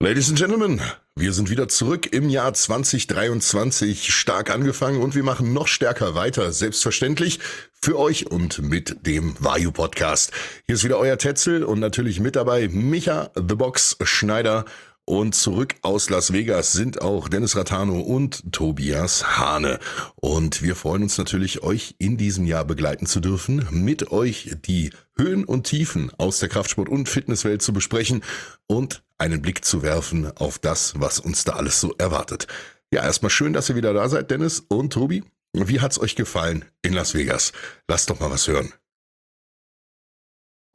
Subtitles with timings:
[0.00, 0.80] Ladies and Gentlemen,
[1.16, 6.52] wir sind wieder zurück im Jahr 2023, stark angefangen und wir machen noch stärker weiter,
[6.52, 7.40] selbstverständlich
[7.82, 10.30] für euch und mit dem Vayu Podcast.
[10.66, 14.66] Hier ist wieder euer Tetzel und natürlich mit dabei Micha The Box Schneider
[15.08, 19.78] und zurück aus Las Vegas sind auch Dennis Ratano und Tobias Hane.
[20.16, 24.90] Und wir freuen uns natürlich, euch in diesem Jahr begleiten zu dürfen, mit euch die
[25.16, 28.22] Höhen und Tiefen aus der Kraftsport- und Fitnesswelt zu besprechen
[28.66, 32.46] und einen Blick zu werfen auf das, was uns da alles so erwartet.
[32.92, 35.24] Ja, erstmal schön, dass ihr wieder da seid, Dennis und Tobi.
[35.54, 37.52] Wie hat's euch gefallen in Las Vegas?
[37.88, 38.74] Lasst doch mal was hören.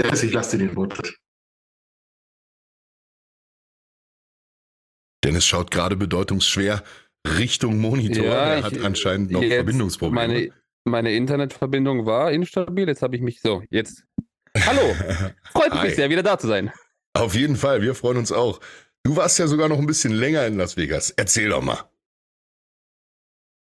[0.02, 1.00] Dennis, ich lasse dir den Wort.
[5.24, 6.84] Dennis schaut gerade bedeutungsschwer
[7.28, 8.26] Richtung Monitor.
[8.26, 10.28] Ja, er ich- hat anscheinend noch Verbindungsprobleme.
[10.28, 10.50] Meine,
[10.86, 12.88] meine Internetverbindung war instabil.
[12.88, 13.64] Jetzt habe ich mich so.
[13.70, 14.04] Jetzt.
[14.66, 14.94] Hallo.
[15.52, 16.72] Freut mich sehr, wieder da zu sein.
[17.14, 18.60] Auf jeden Fall, wir freuen uns auch.
[19.04, 21.12] Du warst ja sogar noch ein bisschen länger in Las Vegas.
[21.12, 21.80] Erzähl doch mal.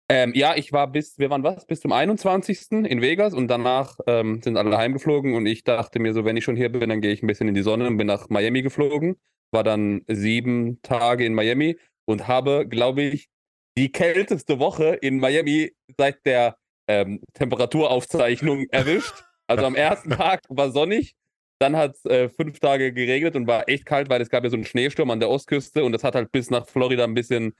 [0.07, 1.65] Ähm, ja, ich war bis, wir waren was?
[1.65, 2.71] Bis zum 21.
[2.71, 6.43] in Vegas und danach ähm, sind alle heimgeflogen und ich dachte mir so, wenn ich
[6.43, 8.61] schon hier bin, dann gehe ich ein bisschen in die Sonne und bin nach Miami
[8.61, 9.15] geflogen.
[9.55, 13.29] War dann sieben Tage in Miami und habe, glaube ich,
[13.77, 19.23] die kälteste Woche in Miami seit der ähm, Temperaturaufzeichnung erwischt.
[19.47, 21.15] Also am ersten Tag war sonnig,
[21.59, 24.49] dann hat es äh, fünf Tage geregnet und war echt kalt, weil es gab ja
[24.49, 27.53] so einen Schneesturm an der Ostküste und das hat halt bis nach Florida ein bisschen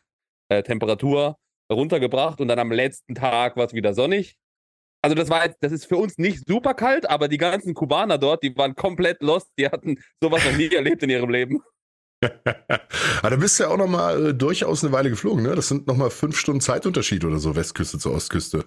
[0.49, 1.37] äh, Temperatur
[1.71, 4.35] runtergebracht und dann am letzten Tag war es wieder sonnig.
[5.01, 8.17] Also das war jetzt, das ist für uns nicht super kalt, aber die ganzen Kubaner
[8.17, 11.61] dort, die waren komplett lost, die hatten sowas noch nie erlebt in ihrem Leben.
[13.19, 15.55] Aber da bist du ja auch noch mal äh, durchaus eine Weile geflogen, ne?
[15.55, 18.65] Das sind noch mal fünf Stunden Zeitunterschied oder so, Westküste zur Ostküste.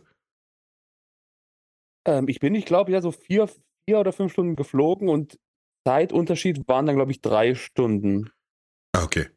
[2.06, 3.48] Ähm, ich bin, ich glaube, ja so vier,
[3.88, 5.38] vier oder fünf Stunden geflogen und
[5.86, 8.30] Zeitunterschied waren dann, glaube ich, drei Stunden.
[8.92, 9.28] Ah, okay.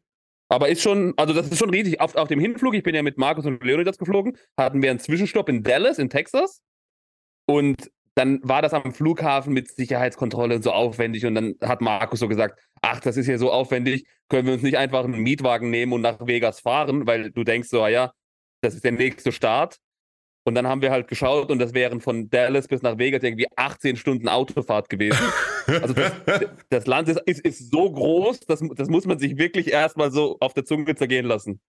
[0.50, 2.02] Aber ist schon, also das ist schon riesig.
[2.02, 5.00] Auf, auf dem Hinflug, ich bin ja mit Markus und Leonidas geflogen, hatten wir einen
[5.00, 6.62] Zwischenstopp in Dallas, in Texas.
[7.48, 11.26] Und dann war das am Flughafen mit Sicherheitskontrolle so aufwendig.
[11.26, 14.64] Und dann hat Markus so gesagt: Ach, das ist hier so aufwendig, können wir uns
[14.64, 18.12] nicht einfach einen Mietwagen nehmen und nach Vegas fahren, weil du denkst so, ah ja,
[18.62, 19.78] das ist der nächste Start.
[20.44, 23.46] Und dann haben wir halt geschaut und das wären von Dallas bis nach Vegas irgendwie
[23.56, 25.20] 18 Stunden Autofahrt gewesen.
[25.68, 26.14] Also das,
[26.70, 30.38] das Land ist, ist, ist so groß, das, das muss man sich wirklich erstmal so
[30.40, 31.62] auf der Zunge zergehen lassen.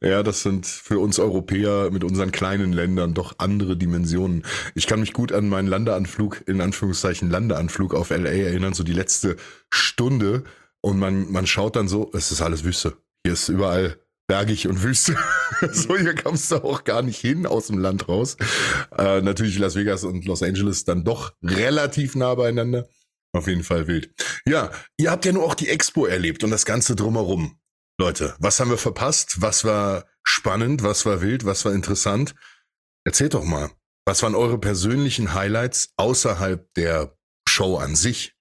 [0.00, 4.44] Ja, das sind für uns Europäer mit unseren kleinen Ländern doch andere Dimensionen.
[4.74, 8.92] Ich kann mich gut an meinen Landeanflug, in Anführungszeichen Landeanflug auf LA erinnern, so die
[8.92, 9.36] letzte
[9.70, 10.44] Stunde.
[10.80, 12.96] Und man, man schaut dann so, es ist alles Wüste.
[13.24, 15.16] Hier ist überall bergig und Wüste.
[15.72, 18.36] so, hier kommst du auch gar nicht hin aus dem Land raus.
[18.96, 22.88] Äh, natürlich Las Vegas und Los Angeles dann doch relativ nah beieinander.
[23.32, 24.12] Auf jeden Fall wild.
[24.46, 27.59] Ja, ihr habt ja nur auch die Expo erlebt und das Ganze drumherum.
[28.00, 29.42] Leute, was haben wir verpasst?
[29.42, 30.82] Was war spannend?
[30.82, 31.44] Was war wild?
[31.44, 32.34] Was war interessant?
[33.04, 33.70] Erzählt doch mal.
[34.06, 37.14] Was waren eure persönlichen Highlights außerhalb der
[37.46, 38.34] Show an sich?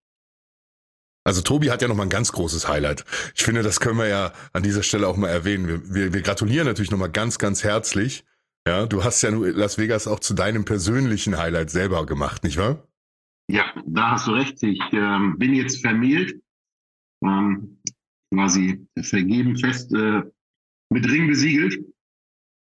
[1.25, 3.03] Also Tobi hat ja noch mal ein ganz großes Highlight.
[3.36, 5.68] Ich finde, das können wir ja an dieser Stelle auch mal erwähnen.
[5.68, 8.24] Wir, wir, wir gratulieren natürlich noch mal ganz, ganz herzlich.
[8.66, 12.88] Ja, du hast ja Las Vegas auch zu deinem persönlichen Highlight selber gemacht, nicht wahr?
[13.52, 14.64] Ja, da hast du recht.
[14.64, 16.41] Ich ähm, bin jetzt vermählt,
[17.26, 17.81] ähm,
[18.31, 20.23] quasi vergeben, fest äh,
[20.90, 21.84] mit Ring besiegelt.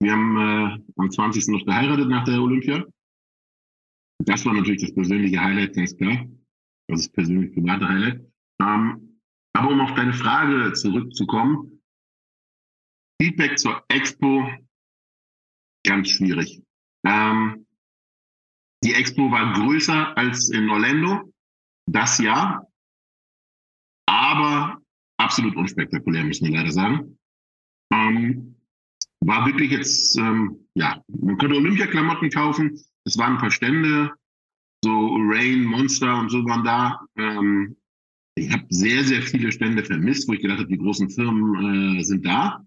[0.01, 1.49] Wir haben äh, am 20.
[1.49, 2.85] noch geheiratet nach der Olympia.
[4.25, 6.27] Das war natürlich das persönliche Highlight, ganz klar.
[6.89, 8.21] Das ist persönlich private Highlight.
[8.61, 9.21] Ähm,
[9.55, 11.83] aber um auf deine Frage zurückzukommen,
[13.21, 14.51] Feedback zur Expo,
[15.87, 16.63] ganz schwierig.
[17.07, 17.67] Ähm,
[18.85, 21.33] die Expo war größer als in Orlando,
[21.89, 22.71] das Jahr,
[24.07, 24.83] aber
[25.19, 27.19] absolut unspektakulär, müssen wir leider sagen.
[27.93, 28.57] Ähm,
[29.21, 34.13] war wirklich jetzt, ähm, ja, man konnte Olympia-Klamotten kaufen, es waren ein paar Stände,
[34.85, 37.01] so Rain, Monster und so waren da.
[37.17, 37.77] Ähm,
[38.39, 42.05] ich habe sehr, sehr viele Stände vermisst, wo ich gedacht habe, die großen Firmen äh,
[42.05, 42.65] sind da.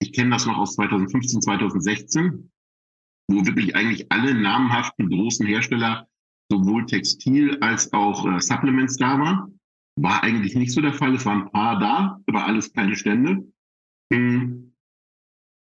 [0.00, 2.50] Ich kenne das noch aus 2015, 2016
[3.32, 6.08] wo wirklich eigentlich alle namhaften großen Hersteller
[6.50, 9.60] sowohl Textil als auch äh, Supplements da waren.
[9.96, 11.14] War eigentlich nicht so der Fall.
[11.14, 13.46] Es waren ein paar da, aber alles kleine Stände.
[14.12, 14.74] Hm.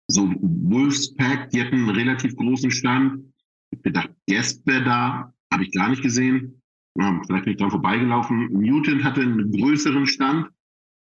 [0.08, 3.32] So Wolfspack, die hatten einen relativ großen Stand.
[3.70, 6.62] Ich gedacht, Guest wäre da, habe ich gar nicht gesehen.
[6.96, 8.52] Vielleicht bin ich dran vorbeigelaufen.
[8.52, 10.48] Mutant hatte einen größeren Stand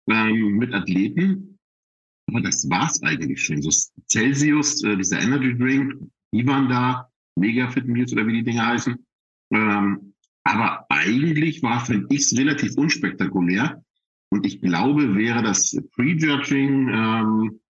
[0.09, 1.59] ähm, mit Athleten.
[2.29, 3.61] Aber das war's eigentlich schon.
[3.61, 3.71] So
[4.09, 5.95] Celsius, äh, dieser Energy Drink,
[6.33, 8.97] die waren da, Mega Fit Meals oder wie die Dinge heißen.
[9.53, 10.15] Ähm,
[10.47, 13.83] aber eigentlich war, finde ich relativ unspektakulär.
[14.31, 17.61] Und ich glaube, wäre das Prejudging ähm,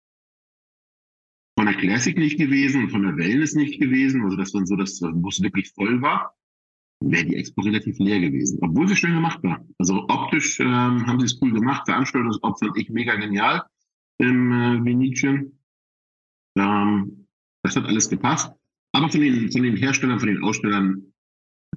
[1.58, 4.98] von der Classic nicht gewesen, von der Wellness nicht gewesen, also das dann so, dass
[4.98, 6.34] das Bus wirklich voll war,
[7.00, 9.66] wäre die Expo relativ leer gewesen, obwohl sie schön gemacht war.
[9.78, 13.64] Also optisch ähm, haben sie es cool gemacht, Veranstaltungsort fand ich mega genial
[14.18, 15.52] im äh, Venetian.
[16.58, 17.26] Ähm,
[17.62, 18.52] das hat alles gepasst.
[18.92, 21.12] Aber von den, von den Herstellern, von den Ausstellern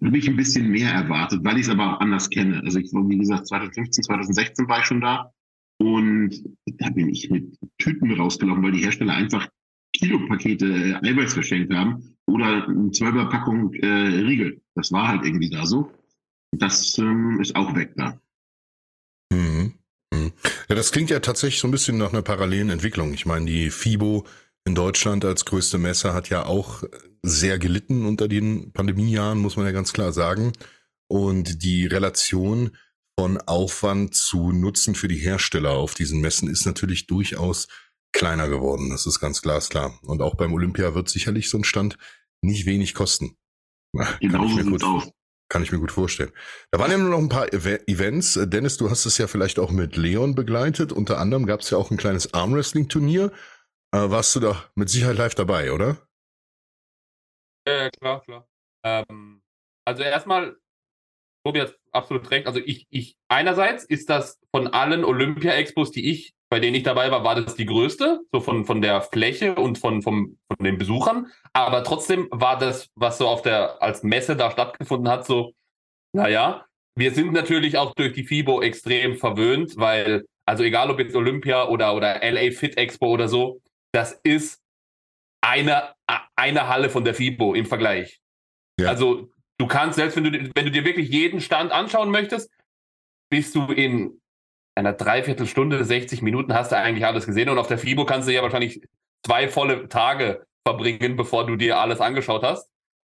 [0.04, 2.62] habe ich ein bisschen mehr erwartet, weil ich es aber auch anders kenne.
[2.64, 5.34] Also ich war, wie gesagt, 2015, 2016 war ich schon da
[5.78, 6.32] und
[6.78, 9.48] da bin ich mit Tüten rausgelaufen, weil die Hersteller einfach
[9.94, 14.62] Kilopakete äh, Eiweiß verschenkt haben oder eine Zwölferpackung äh, Riegel.
[14.76, 15.92] Das war halt irgendwie da so.
[16.52, 18.20] Das ähm, ist auch weg da.
[19.32, 19.74] Mhm.
[20.14, 20.32] Mhm.
[20.70, 23.14] Ja, das klingt ja tatsächlich so ein bisschen nach einer parallelen Entwicklung.
[23.14, 24.26] Ich meine, die FIBO
[24.70, 26.84] in Deutschland als größte Messe hat ja auch
[27.24, 30.54] sehr gelitten unter den Pandemiejahren, muss man ja ganz klar sagen.
[31.08, 32.78] Und die Relation
[33.20, 37.68] von Aufwand zu Nutzen für die Hersteller auf diesen Messen ist natürlich durchaus
[38.14, 38.92] kleiner geworden.
[38.92, 39.98] Das ist ganz glasklar.
[40.04, 41.98] Und auch beim Olympia wird sicherlich so ein Stand
[42.42, 43.38] nicht wenig kosten.
[44.22, 45.10] Genau so sieht's aus.
[45.50, 46.32] Kann ich mir gut vorstellen.
[46.70, 48.40] Da waren ja nur noch ein paar Events.
[48.40, 50.92] Dennis, du hast es ja vielleicht auch mit Leon begleitet.
[50.92, 53.32] Unter anderem gab es ja auch ein kleines Armwrestling-Turnier.
[53.92, 55.98] Äh, warst du da mit Sicherheit live dabei, oder?
[57.68, 58.48] Ja, klar, klar.
[58.84, 59.42] Ähm,
[59.86, 60.58] also erstmal,
[61.44, 62.46] Tobi hat absolut recht.
[62.48, 67.12] Also ich, ich, einerseits ist das von allen Olympia-Expos, die ich, bei denen ich dabei
[67.12, 70.78] war, war das die größte, so von, von der Fläche und von, vom, von den
[70.78, 71.28] Besuchern.
[71.54, 75.54] Aber trotzdem war das, was so auf der, als Messe da stattgefunden hat, so,
[76.14, 76.66] naja,
[76.96, 81.68] wir sind natürlich auch durch die FIBO extrem verwöhnt, weil, also egal ob jetzt Olympia
[81.68, 84.62] oder, oder LA Fit Expo oder so, das ist
[85.42, 85.94] eine,
[86.36, 88.20] eine Halle von der FIBO im Vergleich.
[88.80, 88.90] Ja.
[88.90, 92.52] Also du kannst, selbst wenn du, wenn du dir wirklich jeden Stand anschauen möchtest,
[93.32, 94.22] bist du in
[94.76, 97.50] einer Dreiviertelstunde, 60 Minuten hast du eigentlich alles gesehen.
[97.50, 98.82] Und auf der FIBO kannst du ja wahrscheinlich
[99.26, 102.70] zwei volle Tage verbringen, bevor du dir alles angeschaut hast.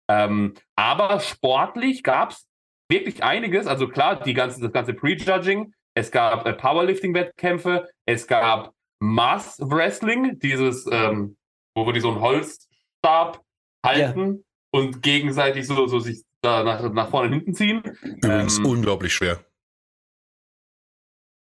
[0.10, 2.48] Ähm, aber sportlich gab es
[2.90, 3.68] wirklich einiges.
[3.68, 5.74] Also klar, die ganze, das ganze Prejudging.
[5.96, 7.88] Es gab äh, Powerlifting-Wettkämpfe.
[8.06, 11.38] Es gab Mass Wrestling, dieses, ähm,
[11.75, 13.44] wo die so einen Holzstab
[13.86, 14.80] halten ja.
[14.80, 17.84] und gegenseitig so, so sich da nach, nach vorne und hinten ziehen.
[18.01, 19.44] Übrigens ähm, unglaublich schwer.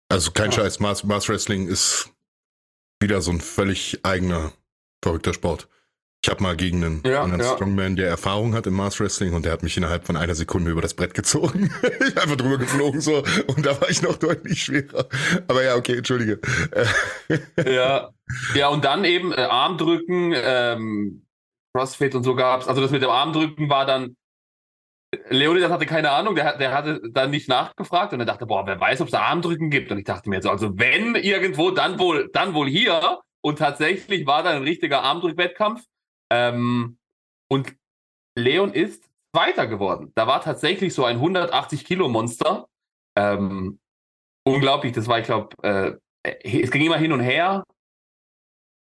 [0.09, 0.59] Also kein ja.
[0.59, 2.13] Scheiß, Mars, Mars Wrestling ist
[3.01, 4.53] wieder so ein völlig eigener,
[5.03, 5.69] verrückter Sport.
[6.23, 7.55] Ich habe mal gegen einen ja, anderen ja.
[7.55, 10.73] Strongman, der Erfahrung hat im Mars Wrestling und der hat mich innerhalb von einer Sekunde
[10.73, 11.71] über das Brett gezogen.
[11.83, 15.07] ich einfach drüber geflogen so und da war ich noch deutlich schwerer.
[15.47, 16.41] Aber ja, okay, entschuldige.
[17.65, 18.11] ja,
[18.55, 21.27] ja und dann eben äh, Armdrücken, ähm,
[21.73, 22.67] Crossfit und so gab's.
[22.67, 24.17] Also das mit dem Armdrücken war dann
[25.29, 28.81] Leonidas hatte keine Ahnung, der, der hatte dann nicht nachgefragt und er dachte, boah, wer
[28.81, 29.91] weiß, ob es Armdrücken gibt.
[29.93, 33.21] Und ich dachte mir jetzt, also wenn irgendwo, dann wohl, dann wohl hier.
[33.41, 35.83] Und tatsächlich war da ein richtiger Armdrückwettkampf.
[36.31, 36.99] Ähm,
[37.49, 37.75] und
[38.37, 40.13] Leon ist Zweiter geworden.
[40.15, 42.69] Da war tatsächlich so ein 180 Kilo Monster.
[43.17, 43.79] Ähm,
[44.45, 45.93] unglaublich, das war, ich glaube, äh,
[46.43, 47.65] es ging immer hin und her.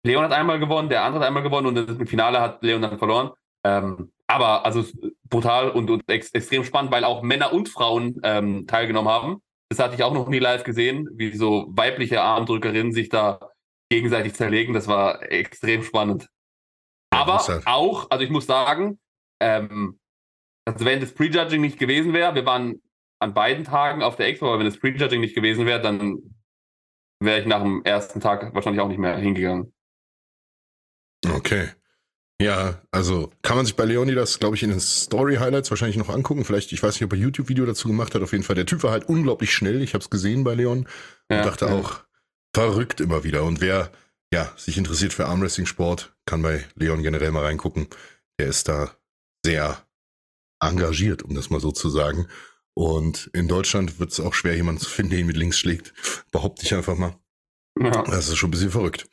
[0.03, 2.99] Leon hat einmal gewonnen, der andere hat einmal gewonnen und im Finale hat Leon dann
[2.99, 3.33] verloren.
[3.65, 4.85] Ähm, aber also
[5.29, 9.43] brutal und, und ex extrem spannend, weil auch Männer und Frauen ähm, teilgenommen haben.
[9.69, 13.41] Das hatte ich auch noch nie live gesehen, wie so weibliche Armdrückerinnen sich da
[13.91, 14.73] gegenseitig zerlegen.
[14.73, 16.29] Das war extrem spannend.
[17.11, 18.99] Aber auch, also ich muss sagen,
[19.41, 19.99] ähm,
[20.65, 22.81] also wenn das Prejudging nicht gewesen wäre, wir waren
[23.19, 26.19] an beiden Tagen auf der Expo, aber wenn das Prejudging nicht gewesen wäre, dann
[27.21, 29.73] wäre ich nach dem ersten Tag wahrscheinlich auch nicht mehr hingegangen.
[31.29, 31.69] Okay.
[32.41, 36.09] Ja, also kann man sich bei Leonie das, glaube ich, in den Story-Highlights wahrscheinlich noch
[36.09, 36.47] angucken.
[36.47, 38.23] Vielleicht, ich weiß nicht, ob er YouTube-Video dazu gemacht hat.
[38.23, 39.83] Auf jeden Fall, der Typ war halt unglaublich schnell.
[39.83, 40.79] Ich habe es gesehen bei Leon
[41.29, 41.75] und ja, dachte ja.
[41.75, 42.01] auch,
[42.55, 43.45] verrückt immer wieder.
[43.45, 43.91] Und wer
[44.33, 47.89] ja, sich interessiert für Armwrestling-Sport, kann bei Leon generell mal reingucken.
[48.39, 48.95] Der ist da
[49.45, 49.85] sehr
[50.61, 52.29] engagiert, um das mal so zu sagen.
[52.75, 55.93] Und in Deutschland wird es auch schwer, jemanden zu finden, der ihn mit links schlägt.
[56.31, 57.17] Behaupte ich einfach mal.
[57.79, 58.03] Ja.
[58.03, 59.07] Das ist schon ein bisschen verrückt.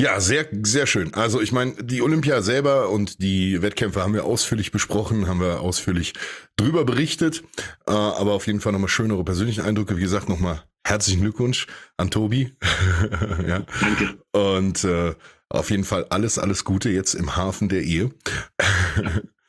[0.00, 1.14] Ja, sehr, sehr schön.
[1.14, 5.60] Also ich meine, die Olympia selber und die Wettkämpfe haben wir ausführlich besprochen, haben wir
[5.60, 6.14] ausführlich
[6.56, 7.44] drüber berichtet.
[7.86, 9.96] Äh, aber auf jeden Fall nochmal schönere persönliche Eindrücke.
[9.96, 11.66] Wie gesagt, nochmal herzlichen Glückwunsch
[11.96, 12.56] an Tobi.
[13.46, 13.60] ja.
[13.80, 14.18] Danke.
[14.32, 15.14] Und äh,
[15.50, 18.10] auf jeden Fall alles, alles Gute jetzt im Hafen der Ehe.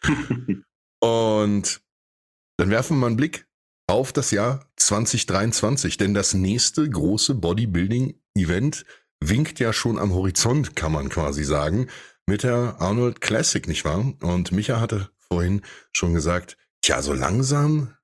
[1.00, 1.82] und
[2.58, 3.48] dann werfen wir mal einen Blick
[3.88, 8.86] auf das Jahr 2023, denn das nächste große Bodybuilding-Event
[9.22, 11.88] winkt ja schon am Horizont, kann man quasi sagen,
[12.26, 14.14] mit der Arnold Classic, nicht wahr?
[14.22, 17.96] Und Micha hatte vorhin schon gesagt, tja, so langsam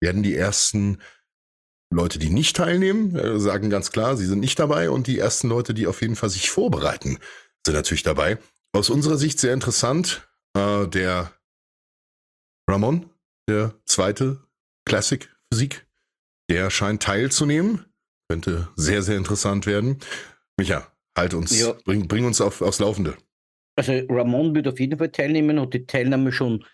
[0.00, 0.98] werden die ersten
[1.90, 5.48] Leute, die nicht teilnehmen, äh, sagen ganz klar, sie sind nicht dabei und die ersten
[5.48, 7.18] Leute, die auf jeden Fall sich vorbereiten,
[7.64, 8.38] sind natürlich dabei.
[8.72, 11.32] Aus unserer Sicht sehr interessant, äh, der
[12.68, 13.08] Ramon,
[13.48, 14.42] der zweite
[14.84, 15.86] Classic Physik,
[16.50, 17.86] der scheint teilzunehmen.
[18.28, 19.98] Könnte sehr, sehr interessant werden.
[20.58, 21.72] Micha, halt uns, ja.
[21.84, 23.16] bring, bring uns auf, aufs Laufende.
[23.76, 26.64] Also Ramon wird auf jeden Fall teilnehmen, hat die Teilnahme schon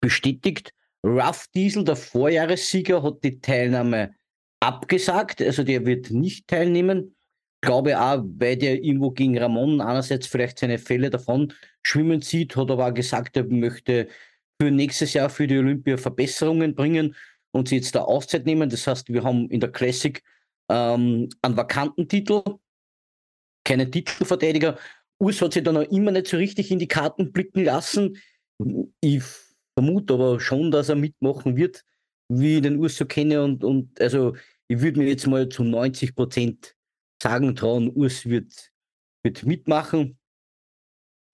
[0.00, 0.72] bestätigt.
[1.04, 4.14] Ruff Diesel, der Vorjahressieger, hat die Teilnahme
[4.62, 7.16] abgesagt, also der wird nicht teilnehmen.
[7.62, 11.52] Glaube auch, weil der irgendwo gegen Ramon einerseits vielleicht seine Fälle davon
[11.82, 14.08] schwimmen sieht, hat aber auch gesagt, er möchte
[14.60, 17.14] für nächstes Jahr für die Olympia Verbesserungen bringen
[17.52, 18.70] und sie jetzt da Auszeit nehmen.
[18.70, 20.22] Das heißt, wir haben in der Classic
[20.68, 22.42] ähm, einen vakanten Titel,
[23.64, 24.78] keinen Titelverteidiger.
[25.18, 28.16] Urs hat sich da noch immer nicht so richtig in die Karten blicken lassen.
[29.00, 29.22] Ich
[29.76, 31.84] vermute aber schon, dass er mitmachen wird,
[32.28, 33.42] wie ich den Urs so kenne.
[33.42, 34.34] Und, und also
[34.68, 36.74] ich würde mir jetzt mal zu 90 Prozent
[37.22, 38.72] sagen trauen, Urs wird,
[39.22, 40.18] wird mitmachen.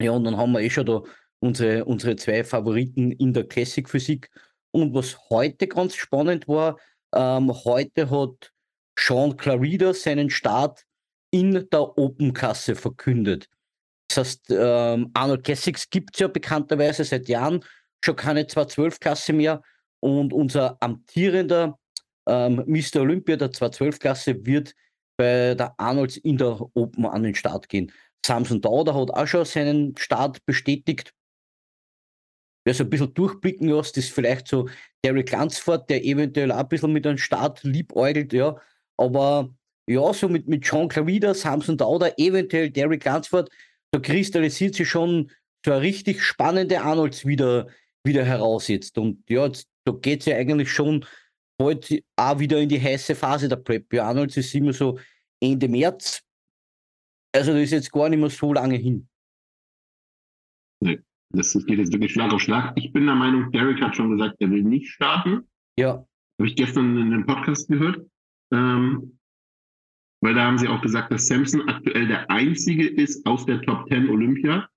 [0.01, 1.03] Ja, und dann haben wir eh schon da
[1.41, 4.31] unsere, unsere zwei Favoriten in der Classic Physik.
[4.71, 6.79] Und was heute ganz spannend war,
[7.15, 8.53] ähm, heute hat
[8.99, 10.85] Sean Clarida seinen Start
[11.31, 13.49] in der Open-Kasse verkündet.
[14.09, 17.65] Das heißt, ähm, Arnold Classics gibt es ja bekannterweise seit Jahren
[18.05, 19.63] schon keine 212-Klasse mehr.
[20.01, 21.79] Und unser amtierender
[22.29, 23.01] ähm, Mr.
[23.01, 24.75] Olympia der 212-Klasse wird
[25.17, 27.93] bei der Arnolds in der Open an den Start gehen.
[28.25, 31.15] Samson Dauder hat auch schon seinen Start bestätigt.
[32.65, 34.69] Wer so ein bisschen durchblicken lässt, ist vielleicht so
[35.05, 38.57] Derek Lansford, der eventuell auch ein bisschen mit einem Start liebäugelt, ja.
[38.97, 39.55] Aber
[39.89, 43.49] ja, so mit, mit Jean Clavida, Samson Dauder, eventuell Derek Lansford,
[43.91, 45.31] da kristallisiert sich schon
[45.65, 47.69] so eine richtig spannende Arnolds wieder,
[48.05, 48.99] wieder heraus jetzt.
[48.99, 51.07] Und ja, jetzt, da geht es ja eigentlich schon
[51.59, 53.93] bald auch wieder in die heiße Phase der Prep.
[53.93, 54.99] Ja, Arnolds ist immer so
[55.41, 56.23] Ende März.
[57.35, 59.07] Also das ist jetzt gar nicht mehr so lange hin.
[60.81, 61.01] Nee,
[61.31, 62.73] das geht jetzt wirklich Schlag auf Schlag.
[62.77, 65.47] Ich bin der Meinung, Derek hat schon gesagt, er will nicht starten.
[65.79, 66.07] Ja.
[66.39, 68.07] Habe ich gestern in einem Podcast gehört.
[68.53, 69.19] Ähm,
[70.21, 73.89] weil da haben sie auch gesagt, dass Samson aktuell der einzige ist aus der Top
[73.89, 74.69] 10 Olympia,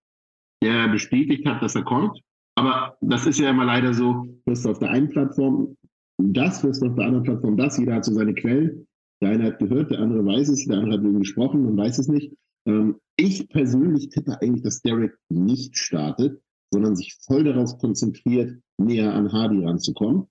[0.62, 2.20] der bestätigt hat, dass er kommt.
[2.56, 5.78] Aber das ist ja immer leider so, dass du auf der einen Plattform
[6.24, 7.78] das, du auf der anderen Plattform das.
[7.78, 8.88] Jeder hat so seine Quellen.
[9.22, 11.78] Der eine hat gehört, der andere weiß es, der andere hat mit ihm gesprochen und
[11.78, 12.34] weiß es nicht.
[12.68, 16.42] Ähm, ich persönlich tippe eigentlich, dass Derek nicht startet,
[16.74, 20.28] sondern sich voll darauf konzentriert, näher an Hardy ranzukommen.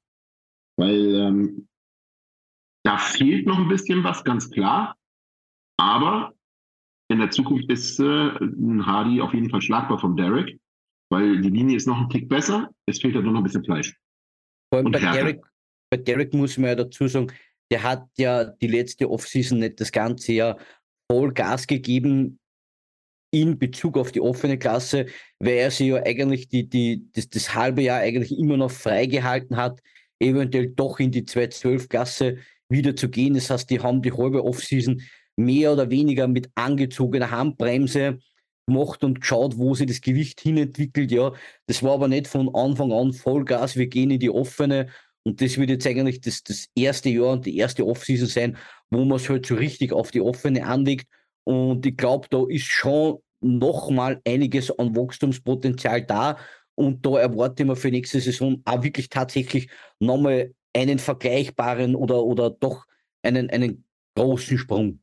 [0.76, 1.68] Weil ähm,
[2.84, 4.96] da fehlt noch ein bisschen was, ganz klar.
[5.78, 6.34] Aber
[7.10, 10.58] in der Zukunft ist äh, ein Hardy auf jeden Fall schlagbar vom Derek,
[11.10, 12.70] weil die Linie ist noch ein Tick besser.
[12.86, 13.96] Es fehlt halt nur noch ein bisschen Fleisch.
[14.72, 15.42] Vor allem bei Derek,
[15.90, 17.32] bei Derek muss man ja dazu sagen,
[17.70, 20.58] der hat ja die letzte Offseason nicht das ganze Jahr
[21.10, 22.38] voll Gas gegeben
[23.32, 25.06] in Bezug auf die offene Klasse,
[25.38, 29.56] weil er sich ja eigentlich die, die, das, das halbe Jahr eigentlich immer noch freigehalten
[29.56, 29.80] hat,
[30.18, 33.34] eventuell doch in die 212-Klasse wieder zu gehen.
[33.34, 35.00] Das heißt, die haben die halbe Offseason
[35.36, 38.18] mehr oder weniger mit angezogener Handbremse
[38.66, 41.10] gemacht und geschaut, wo sich das Gewicht hinentwickelt.
[41.10, 41.32] Ja,
[41.66, 44.88] das war aber nicht von Anfang an Vollgas, wir gehen in die offene.
[45.30, 48.56] Und das wird jetzt eigentlich das, das erste Jahr und die erste Offseason sein,
[48.90, 51.06] wo man es halt so richtig auf die offene anlegt.
[51.44, 56.36] Und ich glaube, da ist schon nochmal einiges an Wachstumspotenzial da.
[56.74, 59.70] Und da erwarte ich für nächste Saison auch wirklich tatsächlich
[60.00, 62.84] nochmal einen vergleichbaren oder, oder doch
[63.22, 63.84] einen, einen
[64.16, 65.00] großen Sprung.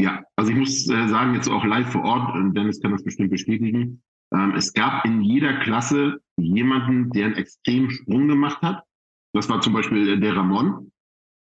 [0.00, 3.04] Ja, also ich muss äh, sagen, jetzt auch live vor Ort, und Dennis kann das
[3.04, 8.84] bestimmt bestätigen, ähm, es gab in jeder Klasse jemanden, der einen extremen Sprung gemacht hat.
[9.32, 10.92] Das war zum Beispiel äh, der Ramon,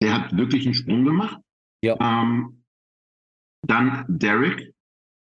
[0.01, 1.39] der hat wirklich einen Sprung gemacht.
[1.82, 1.98] Ja.
[2.00, 2.63] Ähm,
[3.65, 4.74] dann Derek,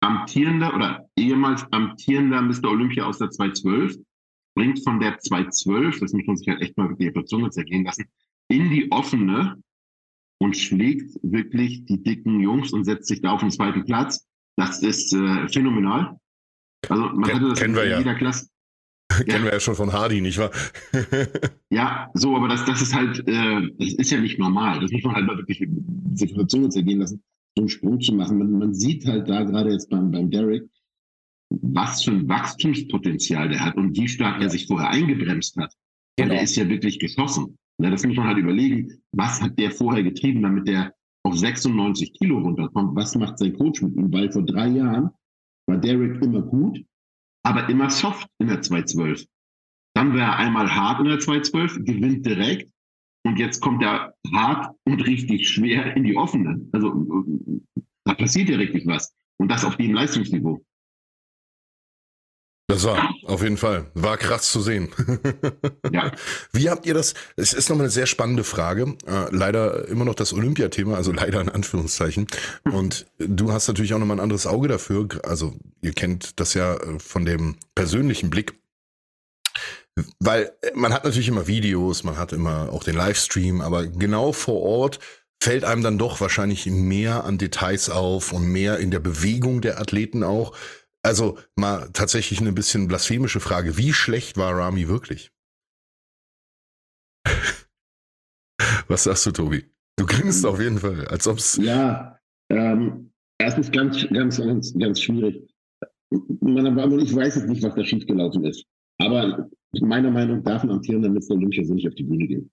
[0.00, 2.70] amtierender oder ehemals amtierender Mr.
[2.70, 3.96] Olympia aus der 212,
[4.54, 7.50] bringt von der 212, das muss man sich halt echt mal wirklich auf der Zunge
[7.50, 8.04] zergehen lassen,
[8.48, 9.62] in die offene
[10.38, 14.26] und schlägt wirklich die dicken Jungs und setzt sich da auf den zweiten Platz.
[14.56, 16.18] Das ist äh, phänomenal.
[16.88, 18.14] Also man Ken, hatte das in jeder ja.
[18.14, 18.48] Klasse.
[19.26, 20.50] Kennen wir ja schon von Hardy, nicht wahr?
[21.70, 24.80] ja, so, aber das, das ist halt, äh, das ist ja nicht normal.
[24.80, 25.66] Das muss man halt mal wirklich
[26.14, 27.22] sich auf der Zunge zergehen lassen,
[27.56, 28.38] so einen Sprung zu machen.
[28.38, 30.64] Man, man sieht halt da gerade jetzt beim, beim Derek,
[31.50, 35.72] was für ein Wachstumspotenzial der hat und wie stark er sich vorher eingebremst hat.
[36.16, 36.34] Genau.
[36.34, 37.58] Der ist ja wirklich geschossen.
[37.80, 40.94] Ja, das muss man halt überlegen, was hat der vorher getrieben, damit der
[41.24, 42.94] auf 96 Kilo runterkommt.
[42.94, 44.12] Was macht sein Coach mit ihm?
[44.12, 45.10] Weil vor drei Jahren
[45.66, 46.84] war Derek immer gut,
[47.44, 49.24] aber immer soft in der 212.
[49.94, 52.72] Dann wäre er einmal hart in der 212, gewinnt direkt
[53.24, 56.68] und jetzt kommt er hart und richtig schwer in die offene.
[56.72, 57.24] Also
[58.04, 59.14] da passiert ja richtig was.
[59.36, 60.64] Und das auf dem Leistungsniveau.
[62.66, 64.88] Das war auf jeden Fall, war krass zu sehen.
[65.92, 66.10] ja.
[66.52, 67.12] Wie habt ihr das?
[67.36, 68.96] Es ist nochmal eine sehr spannende Frage.
[69.06, 72.26] Äh, leider immer noch das Olympiathema, also leider in Anführungszeichen.
[72.64, 75.08] Und du hast natürlich auch nochmal ein anderes Auge dafür.
[75.24, 78.54] Also ihr kennt das ja äh, von dem persönlichen Blick.
[80.18, 84.32] Weil äh, man hat natürlich immer Videos, man hat immer auch den Livestream, aber genau
[84.32, 85.00] vor Ort
[85.38, 89.78] fällt einem dann doch wahrscheinlich mehr an Details auf und mehr in der Bewegung der
[89.78, 90.56] Athleten auch.
[91.04, 93.76] Also mal tatsächlich eine bisschen blasphemische Frage.
[93.76, 95.30] Wie schlecht war Rami wirklich?
[98.88, 99.66] Was sagst du, Tobi?
[99.96, 101.56] Du grinst auf jeden Fall, als ob es.
[101.56, 102.18] Ja,
[102.50, 105.46] ähm, erstens ganz, ganz, ganz, ganz schwierig.
[106.10, 108.64] Ich weiß jetzt nicht, was da schiefgelaufen ist.
[108.98, 111.32] Aber meiner Meinung nach darf ein amtierender Mr.
[111.32, 112.50] Olympia so nicht auf die Bühne gehen.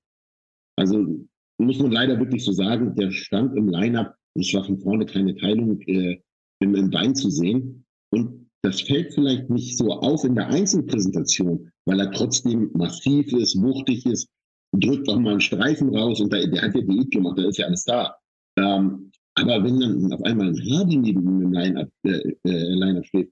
[0.78, 1.26] Also
[1.58, 5.36] muss man leider wirklich so sagen, der stand im Line-Up, es war von vorne keine
[5.36, 6.20] Teilung äh,
[6.60, 7.86] im, im Bein zu sehen.
[8.14, 13.60] Und das fällt vielleicht nicht so auf in der Einzelpräsentation, weil er trotzdem massiv ist,
[13.62, 14.28] wuchtig ist,
[14.74, 17.58] drückt auch mal einen Streifen raus und der, der hat ja Diät gemacht, da ist
[17.58, 18.16] ja alles da.
[18.58, 23.32] Ähm, aber wenn dann auf einmal ein Hardy neben ihm im Line-Up äh, äh, steht,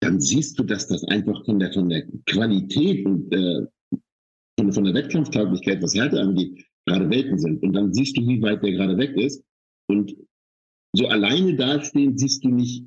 [0.00, 3.66] dann siehst du, dass das einfach von der, von der Qualität und äh,
[4.58, 7.62] von, von der Wettkampftauglichkeit, was Härte angeht, gerade Welten sind.
[7.62, 9.42] Und dann siehst du, wie weit der gerade weg ist.
[9.88, 10.14] Und
[10.94, 12.84] so alleine dastehen siehst du nicht,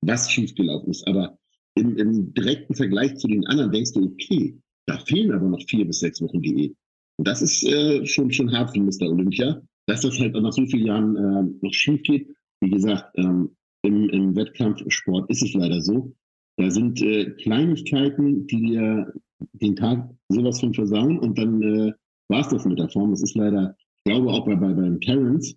[0.00, 1.06] was schiefgelaufen ist.
[1.06, 1.38] Aber
[1.74, 5.86] im, im, direkten Vergleich zu den anderen denkst du, okay, da fehlen aber noch vier
[5.86, 6.76] bis sechs Wochen Diät.
[7.18, 9.10] Und das ist äh, schon, schon hart für Mr.
[9.10, 12.28] Olympia, dass das halt nach so vielen Jahren äh, noch schief geht.
[12.60, 16.14] Wie gesagt, ähm, im, im Wettkampfsport ist es leider so.
[16.56, 19.12] Da sind äh, Kleinigkeiten, die dir
[19.54, 21.92] den Tag sowas von versauen und dann äh,
[22.28, 23.10] war es das mit der Form.
[23.10, 25.56] Das ist leider, ich glaube auch bei, bei beim Terrence,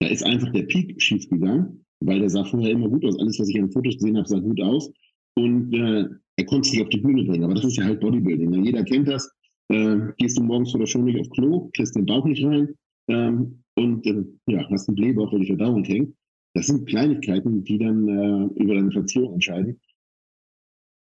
[0.00, 3.18] da ist einfach der Peak schief gegangen weil der sah vorher immer gut aus.
[3.18, 4.90] Alles, was ich an Fotos gesehen habe, sah gut aus.
[5.36, 7.44] Und äh, er konnte sich auf die Bühne bringen.
[7.44, 8.50] Aber das ist ja halt Bodybuilding.
[8.50, 8.64] Ne?
[8.64, 9.30] Jeder kennt das.
[9.68, 12.74] Äh, gehst du morgens vor der Show nicht auf Klo, kriegst den Bauch nicht rein
[13.08, 16.14] ähm, und äh, ja, hast einen Blähbauch, weil die Verdauung hängt.
[16.54, 19.80] Das sind Kleinigkeiten, die dann äh, über deine Platzierung entscheiden.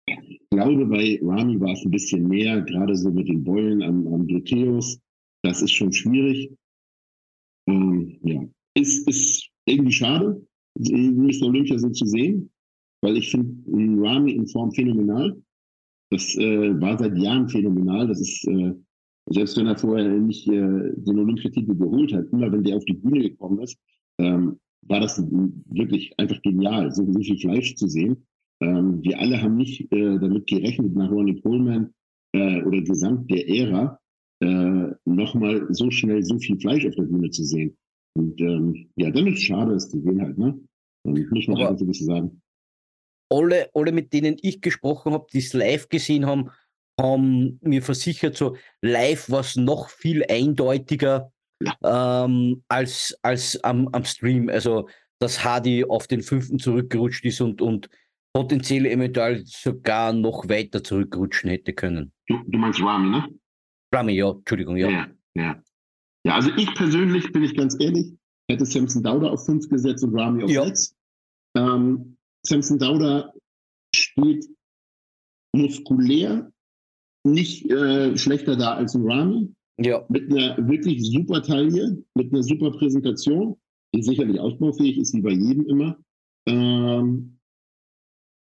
[0.06, 4.06] Ich glaube, bei Rami war es ein bisschen mehr, gerade so mit den Beulen am,
[4.06, 5.00] am Gluteus.
[5.42, 6.54] Das ist schon schwierig.
[7.68, 11.46] Ähm, ja, ist, ist irgendwie schade, Mr.
[11.46, 12.50] Olympia so zu sehen,
[13.02, 13.62] weil ich finde
[14.02, 15.40] Rami in Form phänomenal.
[16.10, 18.08] Das äh, war seit Jahren phänomenal.
[18.08, 18.72] Das ist, äh,
[19.30, 22.94] selbst wenn er vorher nicht äh, den Olympiatitel geholt hat, immer wenn der auf die
[22.94, 23.78] Bühne gekommen ist,
[24.18, 28.26] ähm, war das wirklich einfach genial, so, so viel Fleisch zu sehen.
[28.60, 31.92] Ähm, wir alle haben nicht äh, damit gerechnet, nach Ronnie Coleman
[32.32, 33.98] äh, oder gesamt der Ära,
[34.40, 37.76] äh, nochmal so schnell so viel Fleisch auf der Bühne zu sehen.
[38.16, 40.58] Und ähm, ja, dann ist es schade, es zu sehen halt, ne?
[41.04, 42.42] Und muss man so ein bisschen sagen.
[43.30, 46.50] Alle, alle, mit denen ich gesprochen habe, die es live gesehen haben,
[47.00, 52.24] haben mir versichert, so live war es noch viel eindeutiger ja.
[52.24, 54.48] ähm, als, als am, am Stream.
[54.48, 54.88] Also,
[55.20, 57.88] dass Hardy auf den fünften zurückgerutscht ist und, und
[58.32, 62.12] potenziell eventuell sogar noch weiter zurückrutschen hätte können.
[62.26, 63.28] Du, du meinst Rami, ne?
[63.92, 64.90] Rami, ja, Entschuldigung, ja.
[64.90, 65.62] Ja, ja.
[66.26, 68.14] Ja, also ich persönlich, bin ich ganz ehrlich,
[68.50, 70.96] hätte Samson Dauda auf 5 gesetzt und Rami auf 6.
[71.56, 71.74] Ja.
[71.74, 73.32] Ähm, Samson Dauda
[73.94, 74.46] steht
[75.54, 76.50] muskulär
[77.26, 79.54] nicht äh, schlechter da als ein Rami.
[79.78, 80.04] Ja.
[80.08, 83.56] Mit einer wirklich super Taille, mit einer super Präsentation,
[83.94, 85.98] die sicherlich ausbaufähig ist, wie bei jedem immer.
[86.46, 87.38] Ähm,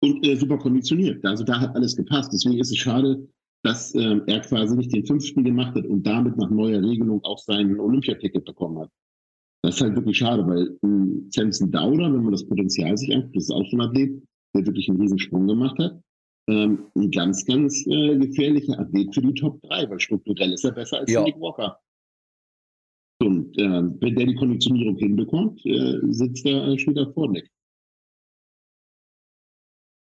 [0.04, 1.26] und äh, super konditioniert.
[1.26, 2.32] Also da hat alles gepasst.
[2.34, 3.28] Deswegen ist es schade,
[3.64, 7.40] dass ähm, er quasi nicht den fünften gemacht hat und damit nach neuer Regelung auch
[7.40, 8.90] sein Olympiaticket bekommen hat.
[9.64, 13.36] Das ist halt wirklich schade, weil ähm, Samson Dauder, wenn man das Potenzial sich anguckt,
[13.36, 14.24] das ist auch schon ein Athlet,
[14.56, 16.00] der wirklich einen riesen Sprung gemacht hat.
[16.50, 20.72] Ähm, ein ganz, ganz äh, gefährlicher Athlet für die Top 3, weil strukturell ist er
[20.72, 21.24] besser als ja.
[21.24, 21.78] Nick Walker.
[23.20, 27.50] Und äh, wenn der die Konditionierung hinbekommt, äh, sitzt er, äh, steht er vor Nick.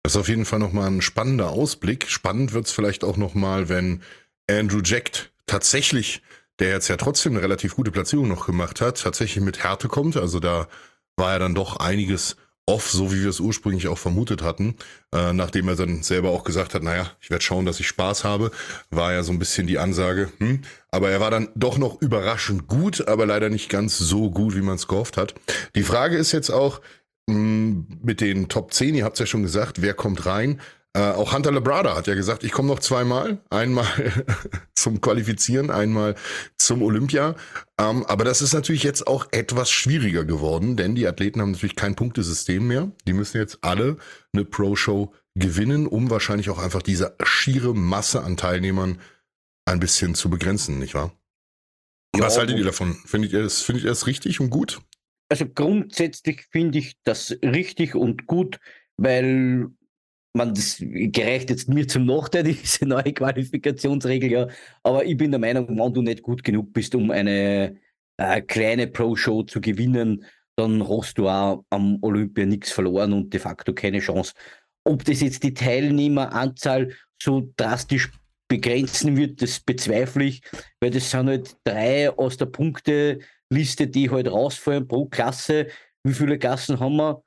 [0.08, 2.08] Das ist auf jeden Fall nochmal ein spannender Ausblick.
[2.08, 4.00] Spannend wird es vielleicht auch nochmal, wenn
[4.48, 6.22] Andrew Jack tatsächlich,
[6.60, 10.16] der jetzt ja trotzdem eine relativ gute Platzierung noch gemacht hat, tatsächlich mit Härte kommt.
[10.16, 10.66] Also da
[11.16, 14.76] war ja dann doch einiges off, so wie wir es ursprünglich auch vermutet hatten.
[15.14, 18.24] Äh, nachdem er dann selber auch gesagt hat, naja, ich werde schauen, dass ich Spaß
[18.24, 18.50] habe,
[18.88, 20.32] war ja so ein bisschen die Ansage.
[20.38, 20.62] Hm.
[20.90, 24.62] Aber er war dann doch noch überraschend gut, aber leider nicht ganz so gut, wie
[24.62, 25.34] man es gehofft hat.
[25.74, 26.80] Die Frage ist jetzt auch,
[27.28, 30.60] mit den Top 10, ihr habt es ja schon gesagt, wer kommt rein?
[30.94, 33.38] Äh, auch Hunter Labrada hat ja gesagt, ich komme noch zweimal.
[33.50, 33.86] Einmal
[34.74, 36.14] zum Qualifizieren, einmal
[36.56, 37.36] zum Olympia.
[37.78, 41.76] Ähm, aber das ist natürlich jetzt auch etwas schwieriger geworden, denn die Athleten haben natürlich
[41.76, 42.90] kein Punktesystem mehr.
[43.06, 43.98] Die müssen jetzt alle
[44.32, 48.98] eine Pro-Show gewinnen, um wahrscheinlich auch einfach diese schiere Masse an Teilnehmern
[49.66, 51.12] ein bisschen zu begrenzen, nicht wahr?
[52.16, 52.96] Ja, Was haltet ihr davon?
[53.04, 54.80] Findet ihr, das, findet ihr das richtig und gut?
[55.28, 58.58] Also grundsätzlich finde ich das richtig und gut,
[58.96, 59.68] weil
[60.34, 64.48] man, das gereicht jetzt mir zum Nachteil, diese neue Qualifikationsregel, ja.
[64.82, 67.76] Aber ich bin der Meinung, wenn du nicht gut genug bist, um eine
[68.16, 70.24] äh, kleine Pro-Show zu gewinnen,
[70.56, 74.32] dann hast du auch am Olympia nichts verloren und de facto keine Chance.
[74.84, 78.10] Ob das jetzt die Teilnehmeranzahl so drastisch
[78.48, 80.42] begrenzen wird, das bezweifle ich,
[80.80, 82.46] weil das sind halt drei aus der
[83.48, 85.68] Punkteliste, die halt rausfallen pro Klasse.
[86.04, 87.22] Wie viele Klassen haben wir?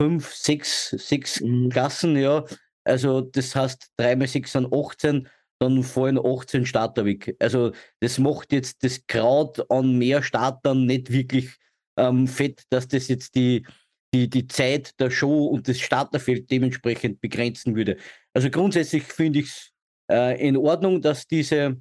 [0.00, 1.68] fünf, sechs, sechs mhm.
[1.68, 2.44] Klassen, ja.
[2.84, 5.28] Also das heißt, drei mal sechs sind 18,
[5.60, 7.36] dann fallen 18 Starter weg.
[7.38, 11.56] Also das macht jetzt das Kraut an mehr Startern nicht wirklich
[11.96, 13.64] ähm, fett, dass das jetzt die,
[14.12, 17.96] die, die Zeit der Show und das Starterfeld dementsprechend begrenzen würde.
[18.34, 19.72] Also grundsätzlich finde ich es
[20.10, 21.80] äh, in Ordnung, dass diese,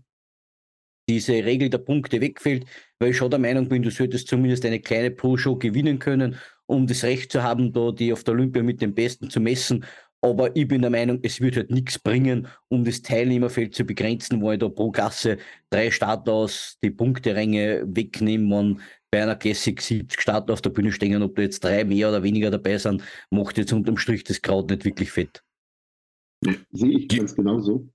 [1.09, 2.65] diese Regel der Punkte wegfällt,
[2.99, 6.87] weil ich schon der Meinung bin, du solltest zumindest eine kleine Pro-Show gewinnen können um
[6.87, 9.85] das Recht zu haben, da die auf der Olympia mit den Besten zu messen.
[10.21, 14.41] Aber ich bin der Meinung, es wird halt nichts bringen, um das Teilnehmerfeld zu begrenzen,
[14.41, 15.37] wo ich da pro Klasse
[15.69, 20.93] drei Starter aus die Punkteränge wegnehmen, wenn bei einer Classic 70 Starter auf der Bühne
[20.93, 24.41] stehen, ob da jetzt drei mehr oder weniger dabei sind, macht jetzt unterm Strich das
[24.41, 25.43] Kraut nicht wirklich fett.
[26.45, 27.89] Ja, sehe ich ganz genauso.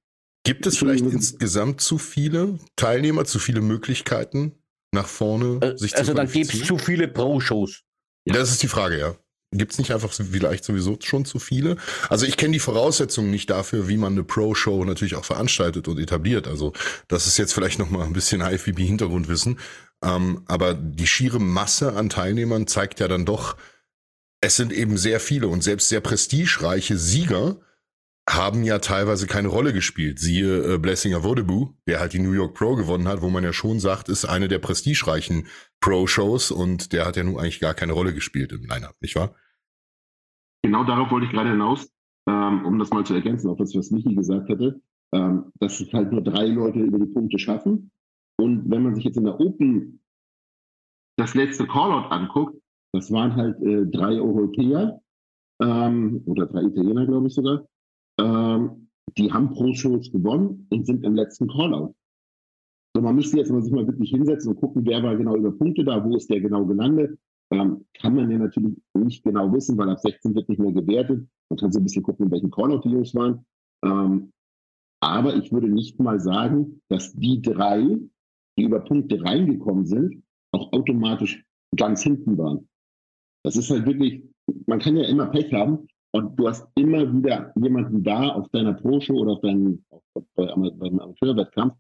[0.48, 4.52] Gibt es vielleicht insgesamt zu viele Teilnehmer, zu viele Möglichkeiten
[4.92, 5.60] nach vorne?
[5.60, 7.82] Äh, sich also dann gibt es zu viele Pro-Shows.
[8.24, 8.32] Ja.
[8.32, 9.14] Das ist die Frage, ja.
[9.52, 11.76] Gibt es nicht einfach vielleicht sowieso schon zu viele?
[12.08, 15.98] Also ich kenne die Voraussetzungen nicht dafür, wie man eine Pro-Show natürlich auch veranstaltet und
[15.98, 16.48] etabliert.
[16.48, 16.72] Also
[17.08, 19.58] das ist jetzt vielleicht noch mal ein bisschen IFBB-Hintergrundwissen.
[20.02, 23.58] Ähm, aber die schiere Masse an Teilnehmern zeigt ja dann doch,
[24.40, 27.60] es sind eben sehr viele und selbst sehr prestigereiche Sieger
[28.28, 30.18] haben ja teilweise keine Rolle gespielt.
[30.18, 33.52] Siehe äh, Blessinger Vodebu, der halt die New York Pro gewonnen hat, wo man ja
[33.52, 35.46] schon sagt, ist eine der prestigereichen
[35.80, 39.34] Pro-Shows und der hat ja nun eigentlich gar keine Rolle gespielt im Lineup, nicht wahr?
[40.62, 41.88] Genau darauf wollte ich gerade hinaus,
[42.28, 44.80] ähm, um das mal zu ergänzen, auch das, was Michi gesagt hatte,
[45.12, 47.90] ähm, dass es halt nur drei Leute über die Punkte schaffen.
[48.36, 50.00] Und wenn man sich jetzt in der Open
[51.16, 52.60] das letzte Callout anguckt,
[52.92, 55.00] das waren halt äh, drei Europäer
[55.60, 57.66] ähm, oder drei Italiener, glaube ich sogar.
[58.20, 61.94] Ähm, die haben Pro-Shows gewonnen und sind im letzten Callout.
[62.94, 65.52] So, man müsste jetzt mal sich mal wirklich hinsetzen und gucken, wer war genau über
[65.52, 67.18] Punkte da, wo ist der genau gelandet.
[67.50, 71.26] Ähm, kann man ja natürlich nicht genau wissen, weil ab 16 wird nicht mehr gewertet.
[71.48, 73.44] Man kann so ein bisschen gucken, in welchen Callout die Jungs waren.
[73.84, 74.32] Ähm,
[75.00, 77.98] aber ich würde nicht mal sagen, dass die drei,
[78.58, 81.44] die über Punkte reingekommen sind, auch automatisch
[81.76, 82.68] ganz hinten waren.
[83.44, 84.24] Das ist halt wirklich,
[84.66, 88.74] man kann ja immer Pech haben, und du hast immer wieder jemanden da auf deiner
[88.74, 91.74] Pro-Show oder auf deinem, auf, beim Amateurwettkampf,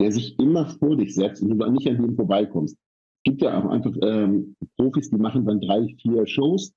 [0.00, 2.76] der sich immer vor dich setzt und du nicht an dem vorbeikommst.
[2.76, 6.72] Es gibt ja auch einfach ähm, Profis, die machen dann drei, vier Shows,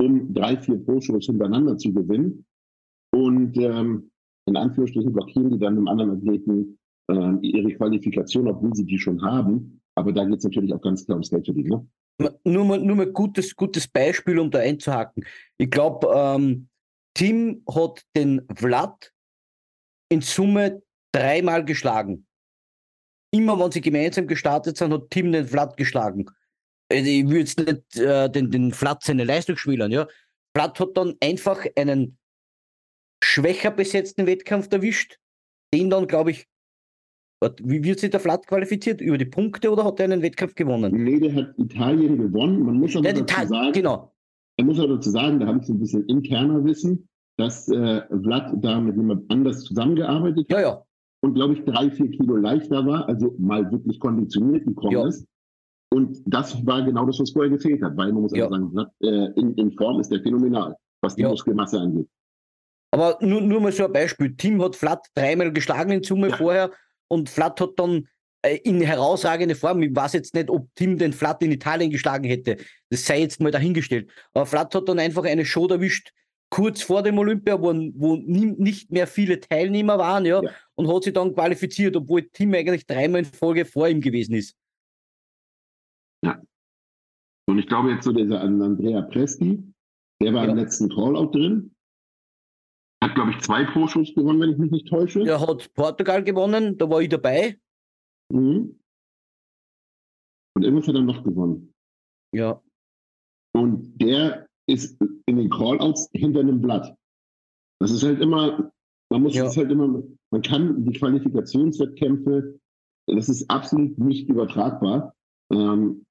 [0.00, 2.44] um drei, vier Pro-Shows hintereinander zu gewinnen.
[3.12, 4.10] Und ähm,
[4.46, 6.78] in Anführungsstrichen blockieren die dann einem anderen Athleten
[7.10, 9.80] äh, ihre Qualifikation, obwohl sie die schon haben.
[9.94, 11.68] Aber da geht es natürlich auch ganz klar ums Geld verdienen.
[11.68, 11.86] Ne?
[12.18, 15.24] Nur mal, nur mal gutes, gutes Beispiel, um da einzuhaken.
[15.56, 16.68] Ich glaube, ähm,
[17.14, 19.12] Tim hat den Vlad
[20.10, 22.26] in Summe dreimal geschlagen.
[23.32, 26.26] Immer wenn sie gemeinsam gestartet sind, hat Tim den Vlad geschlagen.
[26.90, 29.92] Also ich würde jetzt nicht äh, den, den Vlad seine Leistung spielen.
[29.92, 30.08] Ja.
[30.56, 32.18] Vlad hat dann einfach einen
[33.22, 35.18] schwächer besetzten Wettkampf erwischt,
[35.74, 36.48] den dann, glaube ich,
[37.40, 39.00] wie wird sich der Flat qualifiziert?
[39.00, 40.92] Über die Punkte oder hat er einen Wettkampf gewonnen?
[41.04, 42.62] Nee, der hat Italien gewonnen.
[42.64, 44.12] Man muss aber dazu sagen, genau.
[44.58, 48.02] man muss aber dazu sagen, da habe ich so ein bisschen interner Wissen, dass äh,
[48.22, 50.58] Vlad da mit jemand anders zusammengearbeitet hat.
[50.58, 50.82] Ja, ja.
[51.20, 55.06] Und glaube ich, drei, vier Kilo leichter war, also mal wirklich konditioniert gekommen ja.
[55.06, 55.26] ist.
[55.90, 58.48] Und das war genau das, was vorher gefehlt hat, weil man muss ja.
[58.48, 61.28] sagen, Vlad, äh, in, in, Form ist der phänomenal, was die ja.
[61.28, 62.08] Muskelmasse angeht.
[62.90, 64.34] Aber nur, nur mal so ein Beispiel.
[64.36, 66.36] Tim hat Vlad dreimal geschlagen in Summe ja.
[66.36, 66.70] vorher
[67.08, 68.08] und Flat hat dann
[68.42, 72.24] äh, in herausragende Form, ich weiß jetzt nicht, ob Tim den Flat in Italien geschlagen
[72.24, 72.56] hätte,
[72.90, 76.12] das sei jetzt mal dahingestellt, aber Flat hat dann einfach eine Show erwischt,
[76.50, 81.04] kurz vor dem Olympia, wo, wo nicht mehr viele Teilnehmer waren, ja, ja, und hat
[81.04, 84.56] sich dann qualifiziert, obwohl Tim eigentlich dreimal in Folge vor ihm gewesen ist.
[86.24, 86.40] Ja.
[87.46, 89.62] Und ich glaube jetzt so dieser Andrea Presti,
[90.22, 90.50] der war ja.
[90.50, 91.74] im letzten Callout drin
[93.02, 95.22] Hat, glaube ich, zwei Pro-Shows gewonnen, wenn ich mich nicht täusche.
[95.22, 97.58] Der hat Portugal gewonnen, da war ich dabei.
[98.32, 98.78] Mhm.
[100.56, 101.72] Und irgendwas hat er noch gewonnen.
[102.34, 102.60] Ja.
[103.54, 106.94] Und der ist in den Callouts hinter einem Blatt.
[107.80, 108.72] Das ist halt immer,
[109.10, 109.46] man muss Ja.
[109.46, 112.58] es halt immer, man kann die Qualifikationswettkämpfe,
[113.06, 115.14] das ist absolut nicht übertragbar.
[115.52, 116.04] Ähm,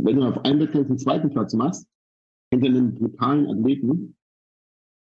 [0.00, 1.86] wenn du auf einem Wettkampf den zweiten Platz machst,
[2.50, 4.16] hinter einem brutalen Athleten,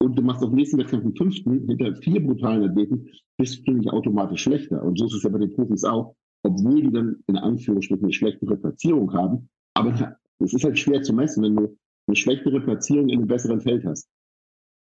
[0.05, 3.71] und du machst auf dem nächsten Wettkampf den fünften, hinter vier brutalen Athleten, bist du
[3.71, 4.83] nicht automatisch schlechter.
[4.83, 8.13] Und so ist es ja bei den Profis auch, obwohl die dann in Anführungsstrichen eine
[8.13, 9.49] schlechtere Platzierung haben.
[9.73, 13.61] Aber es ist halt schwer zu messen, wenn du eine schlechtere Platzierung in einem besseren
[13.61, 14.07] Feld hast.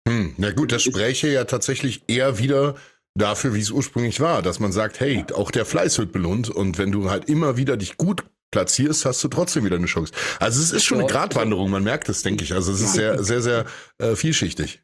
[0.09, 2.75] Hm, na gut, das spräche ja tatsächlich eher wieder
[3.15, 6.79] dafür, wie es ursprünglich war, dass man sagt, hey, auch der Fleiß wird belohnt und
[6.79, 10.13] wenn du halt immer wieder dich gut platzierst, hast du trotzdem wieder eine Chance.
[10.41, 11.09] Also es ist schon eine.
[11.09, 12.55] Gratwanderung, man merkt es, denke ich.
[12.55, 13.65] Also es ist sehr, sehr, sehr
[13.99, 14.84] äh, vielschichtig.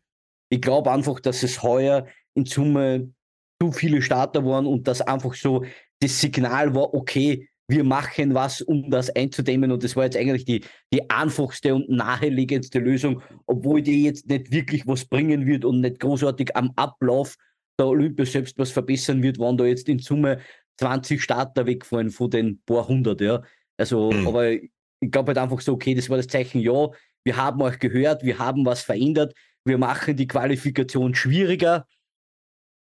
[0.51, 3.13] Ich glaube einfach, dass es heuer in Summe
[3.61, 5.65] zu viele Starter waren und dass einfach so
[6.01, 9.71] das Signal war, okay, wir machen was, um das einzudämmen.
[9.71, 14.51] Und das war jetzt eigentlich die, die einfachste und naheliegendste Lösung, obwohl die jetzt nicht
[14.51, 17.37] wirklich was bringen wird und nicht großartig am Ablauf
[17.79, 20.41] der Olympia selbst was verbessern wird, waren da jetzt in Summe
[20.79, 23.43] 20 Starter wegfallen von den paar hundert, ja.
[23.77, 24.27] Also, Mhm.
[24.27, 24.71] aber ich
[25.11, 26.89] glaube halt einfach so, okay, das war das Zeichen, ja,
[27.25, 29.33] wir haben euch gehört, wir haben was verändert,
[29.65, 31.87] wir machen die Qualifikation schwieriger.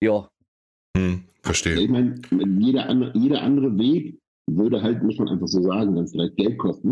[0.03, 0.29] Ja,
[0.97, 1.81] Hm, verstehe.
[1.81, 2.21] Ich meine,
[2.59, 4.19] jeder, andere- jeder andere Weg
[4.51, 6.91] würde halt, muss man einfach so sagen, ganz vielleicht Geld kosten.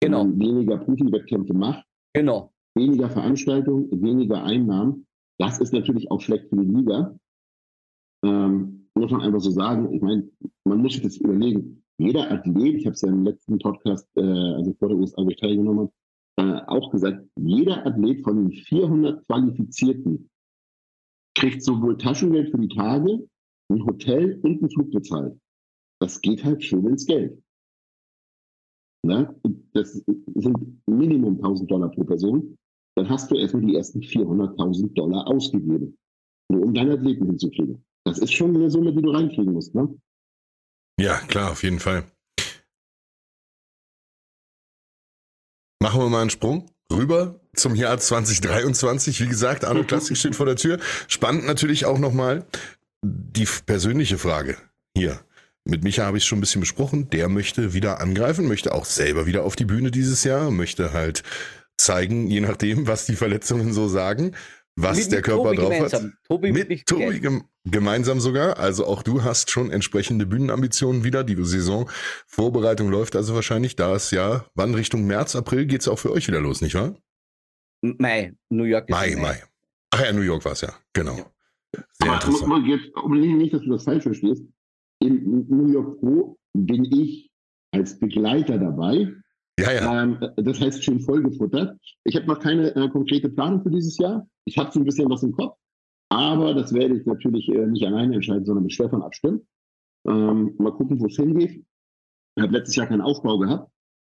[0.00, 2.52] Wenn genau, man weniger Profi-Wettkämpfe macht, genau.
[2.76, 5.06] weniger Veranstaltungen, weniger Einnahmen.
[5.40, 7.16] Das ist natürlich auch schlecht für die Liga.
[8.24, 9.92] Ähm, muss man einfach so sagen.
[9.92, 10.28] Ich meine,
[10.64, 11.82] man muss sich das überlegen.
[11.98, 15.30] Jeder Athlet, ich habe es ja im letzten Podcast, äh, also vor der USA, wo
[15.30, 15.92] ich teilgenommen habe,
[16.38, 20.30] äh, auch gesagt, jeder Athlet von den 400 Qualifizierten
[21.34, 23.28] kriegt sowohl Taschengeld für die Tage,
[23.70, 25.36] ein Hotel und einen Flug bezahlt.
[26.00, 27.42] Das geht halt schön ins Geld.
[29.04, 29.34] Ne?
[29.72, 32.56] Das sind Minimum 1000 Dollar pro Person.
[32.96, 35.98] Dann hast du erstmal die ersten 400.000 Dollar ausgegeben,
[36.50, 37.84] nur um deinen Athleten hinzukriegen.
[38.04, 39.74] Das ist schon eine Summe, die du reinkriegen musst.
[39.74, 40.00] Ne?
[41.00, 42.04] Ja, klar, auf jeden Fall.
[45.80, 49.20] Machen wir mal einen Sprung rüber zum Jahr 2023.
[49.20, 50.78] Wie gesagt, Arno Klassik steht vor der Tür.
[51.06, 52.44] Spannend natürlich auch nochmal
[53.02, 54.56] die persönliche Frage
[54.96, 55.20] hier.
[55.64, 57.10] Mit Micha habe ich schon ein bisschen besprochen.
[57.10, 61.22] Der möchte wieder angreifen, möchte auch selber wieder auf die Bühne dieses Jahr, möchte halt
[61.76, 64.34] zeigen, je nachdem, was die Verletzungen so sagen,
[64.80, 65.76] was Mit- der mit Körper Tobi drauf hat.
[65.90, 66.12] gemeinsam.
[66.26, 68.58] Tobi Mit mich Tobi gem gemeinsam sogar.
[68.58, 71.24] Also auch du hast schon entsprechende Bühnenambitionen wieder.
[71.24, 71.90] Die Saison
[72.26, 73.76] Vorbereitung läuft also wahrscheinlich.
[73.76, 76.94] Da ist ja, wann Richtung März, April geht's auch für euch wieder los, nicht wahr?
[77.82, 78.88] Mai, New York.
[78.88, 79.42] ist Mai, im Mai.
[79.90, 80.72] Ach ja, New York war's ja.
[80.92, 81.16] Genau.
[81.16, 81.26] Ja.
[82.00, 82.48] Sehr Aber interessant.
[82.48, 84.42] mal jetzt, unbedingt nicht, dass du das falsch verstehst.
[85.00, 87.30] In New York Pro bin ich
[87.72, 89.12] als Begleiter dabei.
[89.58, 90.02] Ja, ja.
[90.02, 91.76] Ähm, das heißt schön vollgefuttert.
[92.04, 94.26] Ich habe noch keine äh, konkrete Planung für dieses Jahr.
[94.44, 95.58] Ich habe so ein bisschen was im Kopf,
[96.10, 99.46] aber das werde ich natürlich äh, nicht alleine entscheiden, sondern mit Stefan abstimmen.
[100.06, 101.64] Ähm, mal gucken, wo es hingeht.
[102.36, 103.70] Ich habe letztes Jahr keinen Aufbau gehabt.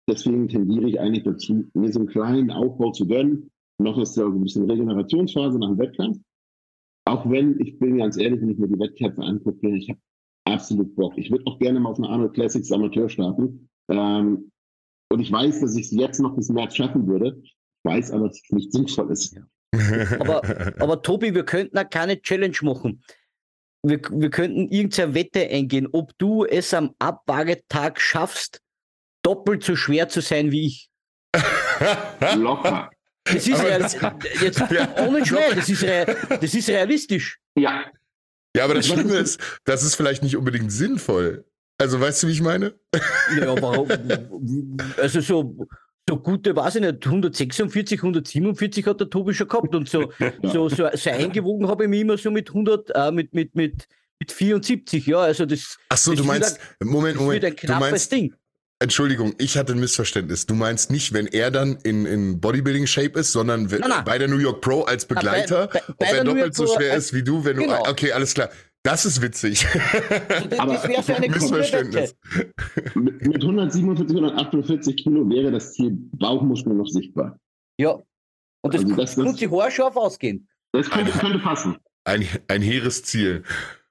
[0.09, 3.51] Deswegen tendiere ich eigentlich dazu, mir so einen kleinen Aufbau zu gönnen.
[3.79, 6.19] Noch ist ja so ein bisschen Regenerationsphase nach dem Wettkampf.
[7.05, 10.01] Auch wenn, ich bin ganz ehrlich, wenn ich mir die Wettkämpfe angucke, ich habe
[10.45, 11.17] absolut Bock.
[11.17, 13.69] Ich würde auch gerne mal auf eine Arnold Classics Amateur starten.
[13.89, 14.51] Ähm,
[15.11, 17.41] und ich weiß, dass ich es jetzt noch bis März schaffen würde.
[17.43, 19.37] Ich weiß aber, dass es nicht sinnvoll ist.
[20.79, 23.03] Aber Tobi, wir könnten auch keine Challenge machen.
[23.83, 28.61] Wir, wir könnten irgendeine Wette eingehen, ob du es am Abwagetag schaffst,
[29.23, 30.91] doppelt so schwer zu sein wie ich.
[32.37, 32.91] Locker.
[33.25, 33.83] Das ist Aber real,
[34.41, 35.07] jetzt Ja.
[35.07, 37.39] ohne Schmäh, das ist, real, das ist realistisch.
[37.57, 37.85] Ja,
[38.57, 41.45] ja, aber das Schlimme ist ist, das ist vielleicht nicht unbedingt sinnvoll.
[41.79, 42.75] Also weißt du, wie ich meine?
[43.39, 43.89] Ja, warum?
[44.97, 45.57] Also so,
[46.09, 50.11] so gute, weiß ich nicht, 146, 147 hat der Tobi schon gehabt und so,
[50.43, 53.87] so, so, so eingewogen habe ich mich immer so mit 100, äh, mit, mit, mit,
[54.19, 57.57] mit 74, ja, also das, Ach so, Das du meinst, Moment, das Moment, wird ein
[57.57, 58.35] du knappes meinst, Ding.
[58.79, 60.45] Entschuldigung, ich hatte ein Missverständnis.
[60.45, 64.05] Du meinst nicht, wenn er dann in, in Bodybuilding-Shape ist, sondern wenn, Nein, nein.
[64.05, 67.07] bei der New York Pro als Begleiter, bei- bei ob er doppelt so schwer als-
[67.07, 67.83] ist wie du, wenn Genau.
[67.85, 67.91] du.
[67.91, 68.51] Okay, alles klar.
[68.87, 69.67] Das ist witzig.
[70.49, 71.29] Das, Aber- das wäre so eine.
[71.29, 72.15] Missverständnis.
[72.95, 77.39] mit, mit 147, 148 Kilo wäre das Ziel Bauchmuskel noch sichtbar.
[77.79, 77.99] Ja.
[78.63, 80.49] Und das, Also das- könnte sich haarscharf ausgehen.
[80.73, 81.77] Das könnte, könnte passen.
[82.05, 83.43] Ein, ein hehres Ziel.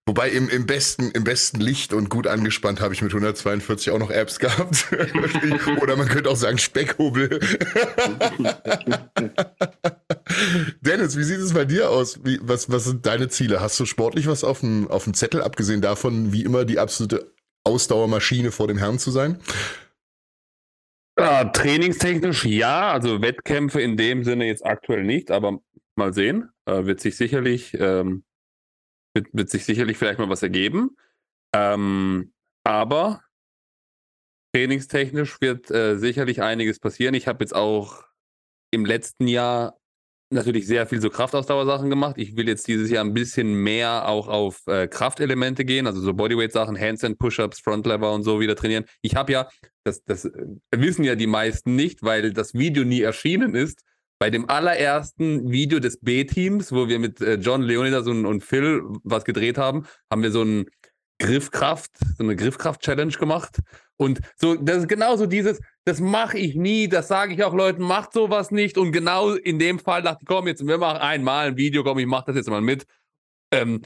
[0.07, 3.97] Wobei im, im, besten, im besten Licht und gut angespannt habe ich mit 142 auch
[3.99, 4.85] noch Apps gehabt.
[5.81, 7.39] Oder man könnte auch sagen Speckhobel.
[10.95, 12.23] Dennis, wie sieht es bei dir aus?
[12.23, 13.59] Wie, was, was sind deine Ziele?
[13.59, 17.33] Hast du sportlich was auf dem, auf dem Zettel, abgesehen davon, wie immer die absolute
[17.65, 19.41] Ausdauermaschine vor dem Herrn zu sein?
[21.19, 25.59] Ja, trainingstechnisch ja, also Wettkämpfe in dem Sinne jetzt aktuell nicht, aber
[25.97, 26.49] mal sehen.
[26.63, 28.23] Äh, wird sich sicherlich, ähm,
[29.13, 30.95] wird, wird sich sicherlich vielleicht mal was ergeben.
[31.53, 32.31] Ähm,
[32.63, 33.21] aber
[34.53, 37.15] trainingstechnisch wird äh, sicherlich einiges passieren.
[37.15, 38.05] Ich habe jetzt auch
[38.71, 39.77] im letzten Jahr
[40.35, 42.17] natürlich sehr viel so Kraftausdauersachen gemacht.
[42.17, 46.13] Ich will jetzt dieses Jahr ein bisschen mehr auch auf äh, Kraftelemente gehen, also so
[46.13, 48.85] Bodyweight-Sachen, Handstand, Push-Ups, Frontlever und so wieder trainieren.
[49.01, 49.49] Ich habe ja,
[49.83, 50.29] das, das
[50.71, 53.81] wissen ja die meisten nicht, weil das Video nie erschienen ist.
[54.19, 58.81] Bei dem allerersten Video des B-Teams, wo wir mit äh, John Leonidas und, und Phil
[59.03, 60.65] was gedreht haben, haben wir so ein
[61.19, 63.59] Griffkraft, so eine Griffkraft-Challenge gemacht.
[63.97, 67.83] Und so, das ist genauso dieses, das mache ich nie, das sage ich auch Leuten,
[67.83, 68.77] macht sowas nicht.
[68.77, 71.99] Und genau in dem Fall dachte ich, komm, jetzt, wir machen einmal ein Video, komm,
[71.99, 72.85] ich mache das jetzt mal mit.
[73.51, 73.81] Ähm,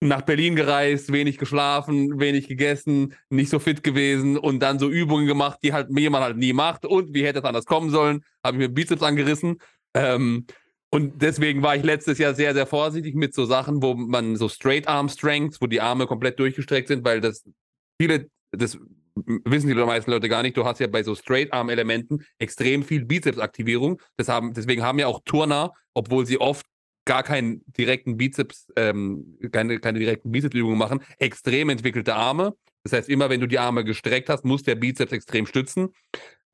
[0.00, 5.26] nach Berlin gereist, wenig geschlafen, wenig gegessen, nicht so fit gewesen und dann so Übungen
[5.26, 6.84] gemacht, die halt jemand halt nie macht.
[6.84, 8.22] Und wie hätte es anders kommen sollen?
[8.44, 9.58] Habe ich mir Bizeps angerissen.
[9.94, 10.46] Ähm,
[10.90, 14.48] und deswegen war ich letztes Jahr sehr, sehr vorsichtig mit so Sachen, wo man so
[14.48, 17.44] Straight Arm Strengths, wo die Arme komplett durchgestreckt sind, weil das
[18.00, 18.78] viele, das
[19.16, 22.82] wissen die meisten Leute gar nicht, du hast ja bei so Straight Arm Elementen extrem
[22.82, 24.00] viel Bizepsaktivierung.
[24.16, 26.66] Das haben, deswegen haben ja auch Turner, obwohl sie oft
[27.06, 32.54] gar keinen direkten Bizeps, ähm, keine, keine direkten Bizepsübungen machen, extrem entwickelte Arme.
[32.82, 35.94] Das heißt, immer wenn du die Arme gestreckt hast, muss der Bizeps extrem stützen.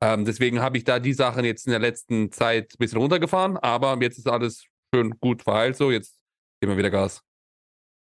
[0.01, 3.57] Ähm, deswegen habe ich da die Sachen jetzt in der letzten Zeit ein bisschen runtergefahren,
[3.57, 5.91] aber jetzt ist alles schön gut verheilt so.
[5.91, 6.17] Jetzt
[6.61, 7.21] geben wir wieder Gas.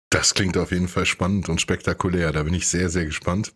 [0.09, 2.31] Das klingt auf jeden Fall spannend und spektakulär.
[2.31, 3.53] Da bin ich sehr, sehr gespannt.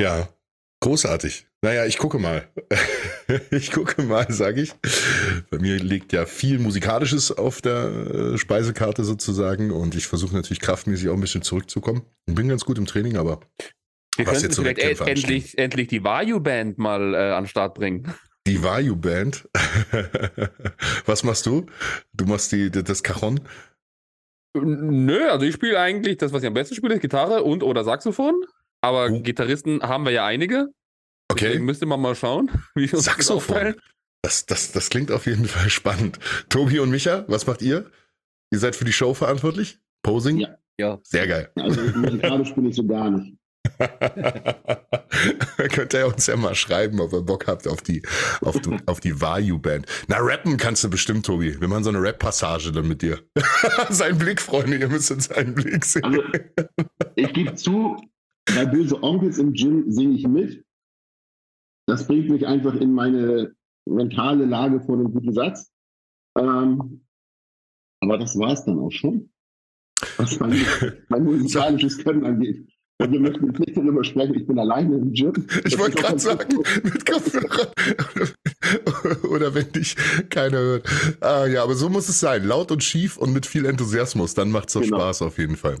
[0.00, 0.30] Ja,
[0.80, 1.46] großartig.
[1.60, 2.48] Naja, ich gucke mal.
[3.50, 4.72] ich gucke mal, sage ich.
[5.50, 10.60] Bei mir liegt ja viel Musikalisches auf der äh, Speisekarte sozusagen und ich versuche natürlich
[10.60, 12.00] kraftmäßig auch ein bisschen zurückzukommen.
[12.24, 13.40] Ich bin ganz gut im Training, aber
[14.16, 17.74] wir was jetzt so vielleicht e endlich, endlich die Vayu-Band mal äh, an den Start
[17.74, 18.14] bringen.
[18.46, 19.50] Die Vayu-Band?
[21.04, 21.66] was machst du?
[22.14, 23.38] Du machst die, das Cajon?
[24.54, 27.84] Nö, also ich spiele eigentlich das, was ich am besten spiele, ist Gitarre und oder
[27.84, 28.46] Saxophon.
[28.80, 29.22] Aber uh.
[29.22, 30.68] Gitarristen haben wir ja einige.
[31.30, 31.46] Okay.
[31.46, 33.74] Deswegen müsste man mal schauen, wie uns Saxophon.
[34.22, 36.18] Das, das, das klingt auf jeden Fall spannend.
[36.48, 37.90] Tobi und Micha, was macht ihr?
[38.52, 39.78] Ihr seid für die Show verantwortlich?
[40.02, 40.38] Posing?
[40.38, 40.58] Ja.
[40.78, 40.98] ja.
[41.04, 41.50] Sehr geil.
[41.56, 43.36] Also musikalisch spiele ich so gar nicht.
[45.72, 48.02] Könnt ihr uns ja mal schreiben, ob ihr Bock habt auf die,
[48.40, 49.86] auf, die, auf die Vayu-Band.
[50.08, 51.60] Na, rappen kannst du bestimmt, Tobi.
[51.60, 53.20] Wir machen so eine Rap-Passage dann mit dir.
[53.90, 56.04] Sein Blick, Freunde, ihr müsst uns seinen Blick sehen.
[56.04, 56.22] Also,
[57.16, 57.96] ich gebe zu,
[58.46, 60.64] bei Böse Onkels im Gym singe ich mit.
[61.86, 63.54] Das bringt mich einfach in meine
[63.86, 65.72] mentale Lage vor einem guten Satz.
[66.38, 67.04] Ähm,
[68.00, 69.32] aber das war es dann auch schon,
[70.16, 70.52] was mein,
[71.08, 72.69] mein musikalisches Können angeht.
[73.00, 75.32] Und wir möchten nicht darüber sprechen, ich bin alleine im Gym.
[75.64, 77.72] Ich wollte gerade sagen, mit Kopfhörer.
[79.30, 79.96] Oder wenn dich
[80.28, 80.88] keiner hört.
[81.20, 82.44] Ah, ja, aber so muss es sein.
[82.44, 84.34] Laut und schief und mit viel Enthusiasmus.
[84.34, 84.98] Dann macht es doch genau.
[84.98, 85.76] Spaß auf jeden Fall.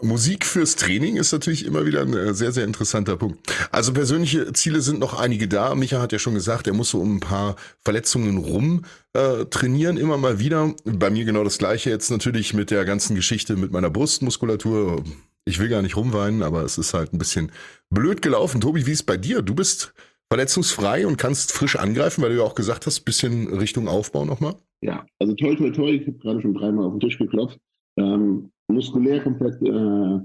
[0.00, 3.40] Musik fürs Training ist natürlich immer wieder ein äh, sehr, sehr interessanter Punkt.
[3.72, 5.74] Also persönliche Ziele sind noch einige da.
[5.74, 8.82] Micha hat ja schon gesagt, er muss so um ein paar Verletzungen rum
[9.14, 10.74] äh, trainieren immer mal wieder.
[10.84, 15.04] Bei mir genau das gleiche jetzt natürlich mit der ganzen Geschichte mit meiner Brustmuskulatur
[15.44, 17.50] ich will gar nicht rumweinen, aber es ist halt ein bisschen
[17.90, 18.60] blöd gelaufen.
[18.60, 19.42] Tobi, wie ist es bei dir?
[19.42, 19.94] Du bist
[20.30, 24.54] verletzungsfrei und kannst frisch angreifen, weil du ja auch gesagt hast, bisschen Richtung Aufbau nochmal.
[24.82, 25.90] Ja, also toll, toll, toll.
[25.90, 27.58] Ich habe gerade schon dreimal auf den Tisch geklopft.
[27.98, 30.20] Ähm, muskulär komplett äh,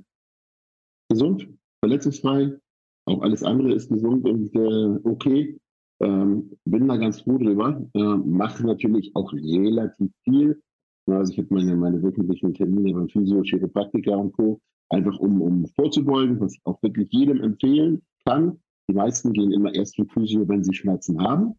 [1.10, 1.48] gesund,
[1.84, 2.58] verletzungsfrei.
[3.06, 5.58] Auch alles andere ist gesund und äh, okay.
[6.00, 7.84] Ähm, bin da ganz froh drüber.
[7.94, 10.62] Äh, mache natürlich auch relativ viel.
[11.08, 15.68] Also ich habe meine, meine wöchentlichen Termine beim Physio, Chiropraktiker und Co einfach um, um
[15.68, 18.60] vorzubeugen, was ich auch wirklich jedem empfehlen kann.
[18.90, 21.56] Die meisten gehen immer erst zum Physio, wenn sie Schmerzen haben.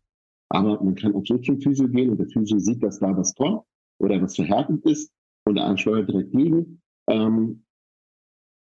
[0.50, 3.34] Aber man kann auch so zum Physio gehen und der Physio sieht, dass da was
[3.34, 3.62] kommt
[4.00, 5.12] oder was verhärtet ist
[5.46, 6.80] und er ansteuert direkt gegen.
[7.08, 7.64] Ähm,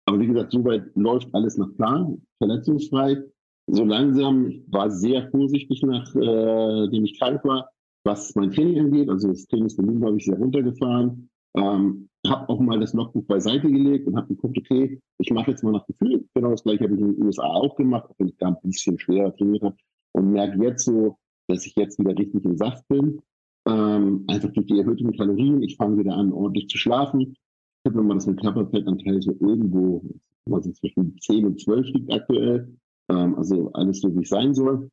[0.06, 3.22] aber wie gesagt, soweit läuft alles nach Plan, verletzungsfrei.
[3.66, 7.70] So langsam, war sehr vorsichtig, nachdem äh, ich krank war,
[8.04, 9.08] was mein Training angeht.
[9.08, 11.30] Also das Trainingsvolumen habe ich sehr runtergefahren.
[11.56, 15.62] Ähm, habe auch mal das Logbuch beiseite gelegt und habe geguckt, okay, ich mache jetzt
[15.62, 16.26] mal nach Gefühl.
[16.34, 18.56] Genau das gleiche habe ich in den USA auch gemacht, auch wenn ich da ein
[18.62, 19.76] bisschen schwerer trainiert habe.
[20.12, 21.18] Und merke jetzt so,
[21.48, 23.20] dass ich jetzt wieder richtig im Saft bin.
[23.66, 25.62] Ähm, einfach durch die erhöhten Kalorien.
[25.62, 27.34] Ich fange wieder an, ordentlich zu schlafen.
[27.82, 30.02] Ich habe mal das mit Körperfettanteil so irgendwo,
[30.46, 32.74] was zwischen 10 und 12 liegt aktuell.
[33.10, 34.90] Ähm, also alles so, wie es sein soll.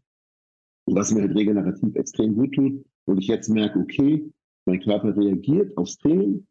[0.85, 2.83] Und was mir halt regenerativ extrem gut tut.
[3.05, 4.29] und ich jetzt merke, okay,
[4.65, 6.45] mein Körper reagiert aufs Training,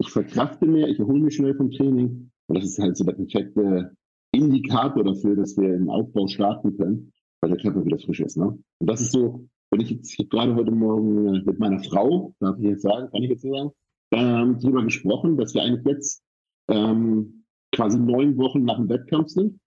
[0.00, 3.12] ich verkrafte mehr, ich erhole mich schnell vom Training und das ist halt so der
[3.12, 3.94] perfekte
[4.32, 8.36] Indikator dafür, dass wir im Aufbau starten können, weil der Körper wieder frisch ist.
[8.36, 8.58] Ne?
[8.78, 12.58] Und das ist so, wenn ich jetzt gerade heute Morgen äh, mit meiner Frau, darf
[12.58, 13.70] ich jetzt sagen, kann ich jetzt so sagen,
[14.12, 16.22] ähm, darüber gesprochen, dass wir eigentlich jetzt
[16.68, 19.60] ähm, quasi neun Wochen nach dem Wettkampf sind.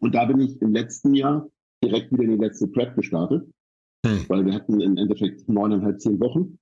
[0.00, 1.48] Und da bin ich im letzten Jahr
[1.84, 3.48] direkt wieder in die letzte Prep gestartet,
[4.04, 4.24] hm.
[4.28, 6.58] weil wir hatten im Endeffekt neuneinhalb, zehn Wochen.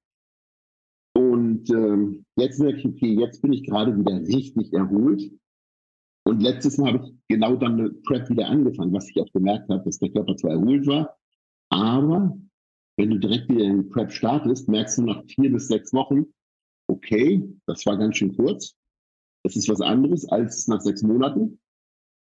[1.65, 5.31] Und ähm, jetzt ich, okay, jetzt bin ich gerade wieder richtig erholt.
[6.27, 9.69] Und letztes Mal habe ich genau dann eine Prep wieder angefangen, was ich auch gemerkt
[9.69, 11.17] habe, dass der Körper zwar erholt war,
[11.71, 12.37] aber
[12.97, 16.27] wenn du direkt wieder in Prep startest, merkst du nach vier bis sechs Wochen,
[16.89, 18.75] okay, das war ganz schön kurz.
[19.43, 21.59] Das ist was anderes als nach sechs Monaten.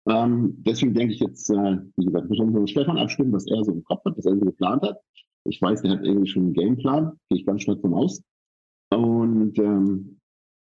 [0.08, 3.64] Ähm, deswegen denke ich jetzt, äh, wie gesagt, ich muss mit Stefan abstimmen, was er
[3.64, 5.00] so im Kopf hat, was er so geplant hat.
[5.44, 8.22] Ich weiß, der hat irgendwie schon einen Gameplan, gehe ich ganz stark von aus.
[8.90, 10.18] Und ähm,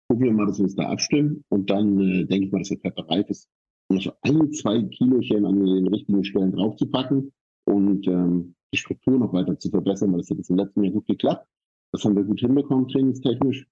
[0.08, 1.44] gucken wir mal, dass wir uns da abstimmen.
[1.50, 3.50] Und dann äh, denke ich mal, dass der Pfeffer reif ist,
[3.90, 7.32] noch so ein, zwei Kilochen an den richtigen Stellen draufzupacken
[7.66, 10.94] und ähm, die Struktur noch weiter zu verbessern, weil das hat jetzt im letzten Jahr
[10.94, 11.48] gut geklappt.
[11.92, 13.68] Das haben wir gut hinbekommen, trainingstechnisch.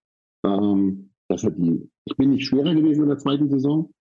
[0.46, 3.92] Ähm, das hat die, ich bin nicht schwerer gewesen in der zweiten Saison.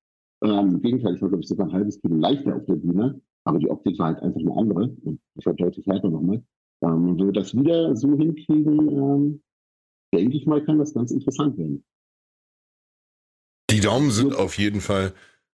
[0.43, 3.21] Ähm, Im Gegenteil, ich war, glaube ich, sogar ein halbes Kilo leichter auf der Bühne.
[3.45, 4.97] Aber die Optik war halt einfach eine andere.
[5.05, 6.43] Und ich war deutlich härter nochmal.
[6.83, 9.43] Ähm, wenn wir das wieder so hinkriegen, ähm,
[10.15, 11.85] denke ich mal, kann das ganz interessant werden.
[13.71, 15.15] Die Daumen sind auf jeden Fall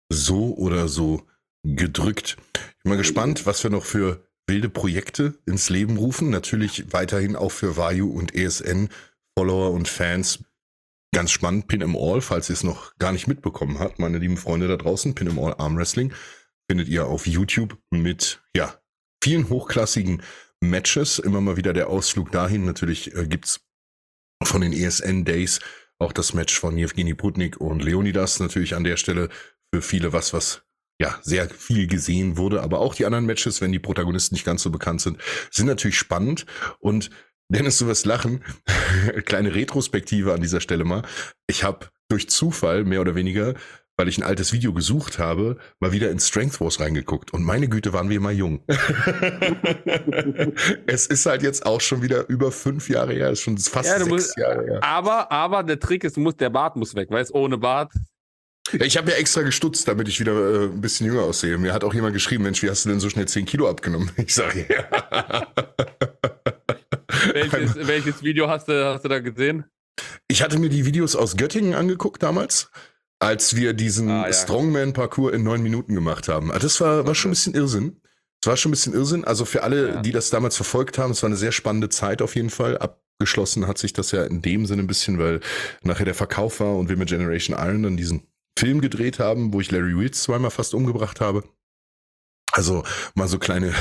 [0.09, 1.23] so oder so
[1.63, 2.37] gedrückt.
[2.55, 6.29] Ich bin mal gespannt, was wir noch für wilde Projekte ins Leben rufen.
[6.29, 8.89] Natürlich weiterhin auch für Vayu und ESN
[9.37, 10.43] Follower und Fans.
[11.13, 14.37] Ganz spannend, Pin im All, falls ihr es noch gar nicht mitbekommen habt, meine lieben
[14.37, 16.13] Freunde da draußen, Pin im All Arm Wrestling
[16.69, 18.75] findet ihr auf YouTube mit, ja,
[19.23, 20.21] vielen hochklassigen
[20.61, 21.19] Matches.
[21.19, 22.65] Immer mal wieder der Ausflug dahin.
[22.65, 23.64] Natürlich äh, gibt's
[24.43, 25.59] von den ESN Days
[25.99, 29.29] auch das Match von Evgeny Putnik und Leonidas natürlich an der Stelle
[29.73, 30.63] für viele was, was
[30.99, 32.61] ja sehr viel gesehen wurde.
[32.61, 35.19] Aber auch die anderen Matches, wenn die Protagonisten nicht ganz so bekannt sind,
[35.51, 36.45] sind natürlich spannend.
[36.79, 37.09] Und
[37.49, 38.43] Dennis, du wirst lachen.
[39.25, 41.03] Kleine Retrospektive an dieser Stelle mal.
[41.47, 43.55] Ich habe durch Zufall mehr oder weniger
[43.97, 47.33] weil ich ein altes Video gesucht habe, mal wieder in Strength Wars reingeguckt.
[47.33, 48.61] Und meine Güte, waren wir mal jung.
[50.87, 53.97] es ist halt jetzt auch schon wieder über fünf Jahre her, ist schon fast ja,
[53.97, 54.83] sechs musst, Jahre her.
[54.83, 57.93] Aber, aber der Trick ist, du musst, der Bart muss weg, weißt ohne Bart.
[58.73, 61.57] Ich habe ja extra gestutzt, damit ich wieder äh, ein bisschen jünger aussehe.
[61.57, 64.11] Mir hat auch jemand geschrieben, Mensch, wie hast du denn so schnell zehn Kilo abgenommen?
[64.17, 65.47] Ich sage ja.
[67.33, 69.65] welches, welches Video hast du, hast du da gesehen?
[70.27, 72.71] Ich hatte mir die Videos aus Göttingen angeguckt damals
[73.19, 74.33] als wir diesen ah, ja.
[74.33, 76.51] Strongman-Parcours in neun Minuten gemacht haben.
[76.51, 78.01] Ah, das war, war schon ein bisschen Irrsinn.
[78.41, 79.23] Das war schon ein bisschen Irrsinn.
[79.23, 80.01] Also für alle, ja.
[80.01, 82.77] die das damals verfolgt haben, es war eine sehr spannende Zeit auf jeden Fall.
[82.77, 85.39] Abgeschlossen hat sich das ja in dem Sinne ein bisschen, weil
[85.81, 89.61] nachher der Verkauf war und wir mit Generation Iron dann diesen Film gedreht haben, wo
[89.61, 91.43] ich Larry Weeds zweimal fast umgebracht habe.
[92.51, 92.83] Also
[93.15, 93.73] mal so kleine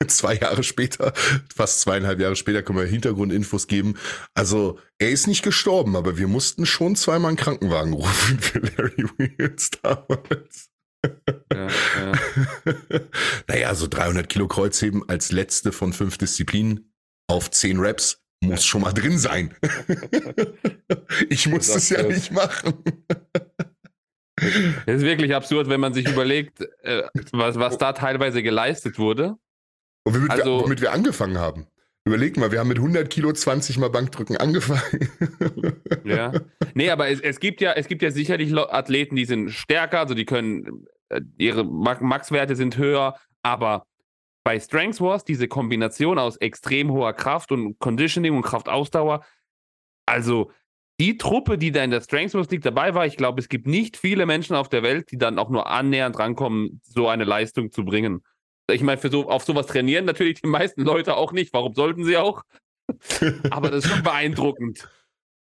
[0.06, 1.12] zwei Jahre später,
[1.54, 3.94] fast zweieinhalb Jahre später, können wir Hintergrundinfos geben.
[4.34, 9.04] Also, er ist nicht gestorben, aber wir mussten schon zweimal einen Krankenwagen rufen für Larry
[9.16, 10.70] Wheels damals.
[11.52, 12.12] Ja, ja.
[13.46, 16.92] naja, so 300 Kilo Kreuzheben als letzte von fünf Disziplinen
[17.28, 19.54] auf zehn Reps muss schon mal drin sein.
[21.28, 22.74] ich muss es ja nicht machen.
[24.86, 29.36] Es ist wirklich absurd, wenn man sich überlegt, äh, was, was da teilweise geleistet wurde.
[30.08, 31.66] Und womit, also, wir, womit wir angefangen haben.
[32.06, 35.10] Überleg mal, wir haben mit 100 Kilo 20 Mal Bankdrücken angefangen.
[36.04, 36.32] ja.
[36.74, 40.14] Nee, aber es, es, gibt ja, es gibt ja sicherlich Athleten, die sind stärker, also
[40.14, 43.84] die können, äh, ihre Max-Werte sind höher, aber
[44.44, 49.22] bei Strength Wars diese Kombination aus extrem hoher Kraft und Conditioning und Kraftausdauer,
[50.06, 50.50] also
[50.98, 53.66] die Truppe, die da in der Strength Wars League dabei war, ich glaube, es gibt
[53.66, 57.70] nicht viele Menschen auf der Welt, die dann auch nur annähernd rankommen, so eine Leistung
[57.70, 58.22] zu bringen.
[58.70, 61.52] Ich meine, für so, auf sowas trainieren natürlich die meisten Leute auch nicht.
[61.52, 62.42] Warum sollten sie auch?
[63.50, 64.88] Aber das ist schon beeindruckend.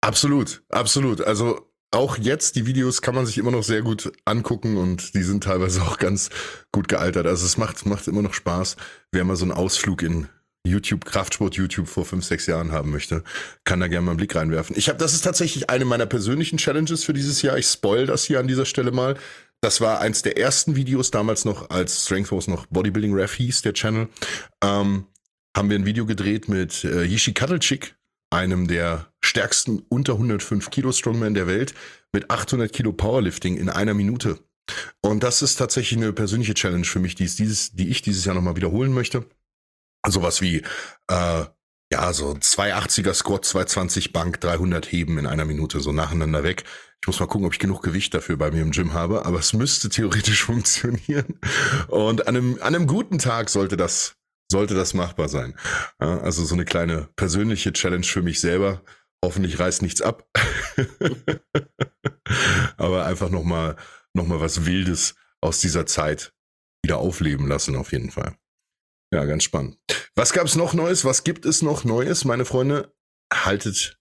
[0.00, 1.20] Absolut, absolut.
[1.20, 5.22] Also auch jetzt, die Videos kann man sich immer noch sehr gut angucken und die
[5.22, 6.30] sind teilweise auch ganz
[6.72, 7.26] gut gealtert.
[7.26, 8.76] Also es macht, macht immer noch Spaß.
[9.12, 10.28] Wer mal so einen Ausflug in
[10.64, 13.24] YouTube, Kraftsport YouTube vor fünf, sechs Jahren haben möchte,
[13.64, 14.76] kann da gerne mal einen Blick reinwerfen.
[14.76, 17.58] Ich habe, das ist tatsächlich eine meiner persönlichen Challenges für dieses Jahr.
[17.58, 19.16] Ich spoil das hier an dieser Stelle mal.
[19.62, 23.62] Das war eins der ersten Videos damals noch, als Strength Force noch Bodybuilding Ref hieß,
[23.62, 24.08] der Channel.
[24.62, 25.06] Ähm,
[25.56, 27.96] haben wir ein Video gedreht mit äh, Yishi Katalchik,
[28.30, 31.74] einem der stärksten unter 105 Kilo Strongman der Welt,
[32.12, 34.40] mit 800 Kilo Powerlifting in einer Minute.
[35.00, 38.24] Und das ist tatsächlich eine persönliche Challenge für mich, die, ist dieses, die ich dieses
[38.24, 39.26] Jahr nochmal wiederholen möchte.
[40.08, 40.62] Sowas wie
[41.06, 41.44] äh,
[41.92, 46.64] ja, so 280er Squat, 220 Bank, 300 Heben in einer Minute so nacheinander weg.
[47.02, 49.38] Ich muss mal gucken, ob ich genug Gewicht dafür bei mir im Gym habe, aber
[49.38, 51.38] es müsste theoretisch funktionieren.
[51.88, 54.14] Und an einem, an einem guten Tag sollte das,
[54.50, 55.54] sollte das machbar sein.
[55.98, 58.82] Also so eine kleine persönliche Challenge für mich selber.
[59.22, 60.26] Hoffentlich reißt nichts ab.
[62.78, 63.76] aber einfach nochmal,
[64.14, 66.32] noch mal was Wildes aus dieser Zeit
[66.82, 68.34] wieder aufleben lassen, auf jeden Fall.
[69.12, 69.78] Ja, ganz spannend.
[70.14, 71.04] Was gab es noch Neues?
[71.04, 72.94] Was gibt es noch Neues, meine Freunde?
[73.32, 73.98] Haltet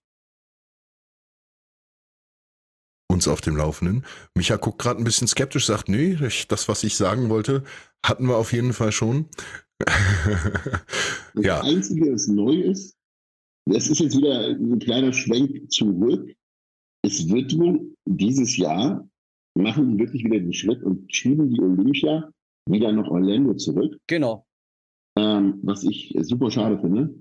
[3.11, 4.05] uns auf dem Laufenden.
[4.35, 7.63] Micha guckt gerade ein bisschen skeptisch, sagt, nee, das, was ich sagen wollte,
[8.05, 9.27] hatten wir auf jeden Fall schon.
[9.79, 9.95] das
[11.43, 11.61] ja.
[11.61, 12.95] Einzige, was neu ist,
[13.69, 16.33] das ist jetzt wieder ein kleiner Schwenk zurück.
[17.05, 19.07] Es wird wohl dieses Jahr
[19.57, 22.31] machen die wirklich wieder den Schritt und schieben die Olympia
[22.69, 23.97] wieder nach Orlando zurück.
[24.07, 24.45] Genau.
[25.17, 27.13] Ähm, was ich super schade finde,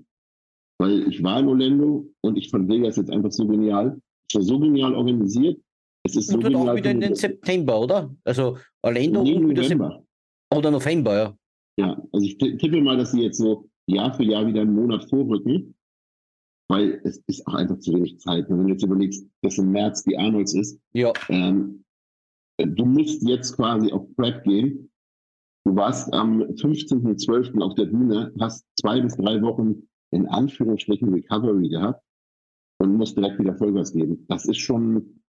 [0.79, 3.99] weil ich war in Orlando und ich fand Vegas jetzt einfach so genial.
[4.29, 5.59] Es war so genial organisiert.
[6.03, 6.69] Es ist und so genial.
[6.69, 8.15] auch wieder in den September, oder?
[8.23, 10.03] Also Orlando nee, und wieder November.
[10.53, 11.37] Oder November, ja.
[11.77, 15.09] Ja, also ich tippe mal, dass sie jetzt so Jahr für Jahr wieder einen Monat
[15.09, 15.75] vorrücken,
[16.69, 18.49] weil es ist auch einfach zu wenig Zeit.
[18.49, 21.11] Wenn du jetzt überlegst, dass im März die Arnolds ist, ja.
[21.29, 21.83] Ähm,
[22.57, 24.90] du musst jetzt quasi auf Prep gehen.
[25.63, 27.61] Du warst am 15.12.
[27.61, 32.03] auf der Bühne, hast zwei bis drei Wochen in Anführungsstrichen Recovery gehabt
[32.79, 34.25] und musst direkt wieder Vollgas geben.
[34.27, 35.21] Das ist schon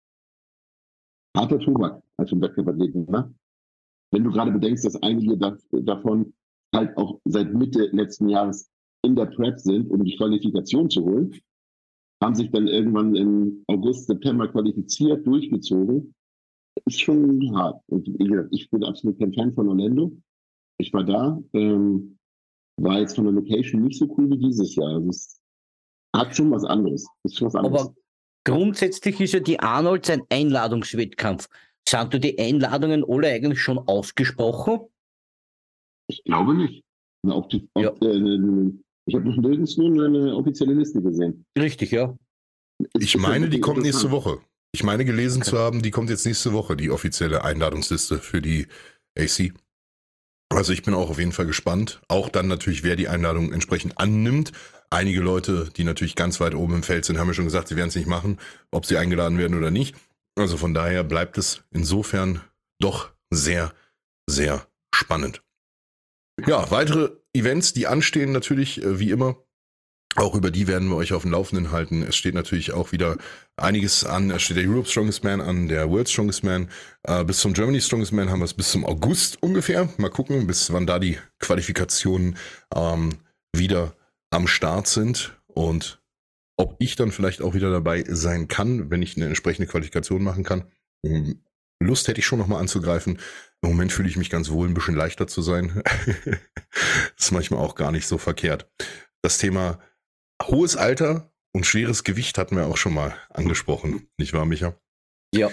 [1.35, 3.05] harter Tobak als ein Wettkampfathleten.
[3.05, 3.33] Ne?
[4.11, 6.33] Wenn du gerade bedenkst, dass einige da, davon
[6.73, 8.69] halt auch seit Mitte letzten Jahres
[9.03, 11.39] in der Prep sind, um die Qualifikation zu holen,
[12.23, 16.13] haben sich dann irgendwann im August, September qualifiziert, durchgezogen
[16.85, 17.81] ist schon hart.
[17.87, 18.07] Und
[18.51, 20.11] ich bin absolut kein Fan von Orlando.
[20.77, 22.17] Ich war da, ähm,
[22.77, 24.95] war jetzt von der Location nicht so cool wie dieses Jahr.
[24.95, 25.39] Also es
[26.15, 27.07] hat schon was anderes.
[27.23, 27.81] Ist schon was anderes.
[27.81, 27.95] Aber
[28.45, 31.47] grundsätzlich ist ja die Arnolds ein Einladungswettkampf.
[31.87, 34.81] Sind du die Einladungen alle eigentlich schon ausgesprochen?
[36.07, 36.83] Ich glaube nicht.
[37.27, 37.89] Auf die, auf, ja.
[38.01, 38.71] äh,
[39.05, 41.45] ich habe noch nirgendwo eine offizielle Liste gesehen.
[41.57, 42.17] Richtig, ja.
[42.97, 44.39] Ich meine, die kommt nächste Woche.
[44.73, 45.51] Ich meine gelesen okay.
[45.51, 48.67] zu haben, die kommt jetzt nächste Woche, die offizielle Einladungsliste für die
[49.17, 49.53] AC.
[50.49, 52.01] Also ich bin auch auf jeden Fall gespannt.
[52.07, 54.51] Auch dann natürlich, wer die Einladung entsprechend annimmt.
[54.89, 57.77] Einige Leute, die natürlich ganz weit oben im Feld sind, haben ja schon gesagt, sie
[57.77, 58.39] werden es nicht machen,
[58.71, 59.95] ob sie eingeladen werden oder nicht.
[60.37, 62.41] Also von daher bleibt es insofern
[62.79, 63.73] doch sehr,
[64.27, 65.41] sehr spannend.
[66.45, 69.37] Ja, weitere Events, die anstehen natürlich, äh, wie immer,
[70.15, 72.03] auch über die werden wir euch auf dem Laufenden halten.
[72.03, 73.17] Es steht natürlich auch wieder
[73.55, 74.29] einiges an.
[74.29, 76.69] Es steht der Europe's Strongest Man an, der World's Strongest Man.
[77.03, 79.87] Äh, bis zum Germany's Strongest Man haben wir es bis zum August ungefähr.
[79.97, 82.37] Mal gucken, bis wann da die Qualifikationen
[82.75, 83.19] ähm,
[83.55, 83.95] wieder
[84.31, 86.01] am Start sind und
[86.57, 90.43] ob ich dann vielleicht auch wieder dabei sein kann, wenn ich eine entsprechende Qualifikation machen
[90.43, 90.65] kann.
[91.05, 91.41] Ähm,
[91.81, 93.17] Lust hätte ich schon nochmal anzugreifen.
[93.61, 95.81] Im Moment fühle ich mich ganz wohl, ein bisschen leichter zu sein.
[97.17, 98.69] ist manchmal auch gar nicht so verkehrt.
[99.23, 99.79] Das Thema
[100.47, 104.75] hohes Alter und schweres Gewicht hatten wir auch schon mal angesprochen, nicht wahr, Micha?
[105.33, 105.49] Ja.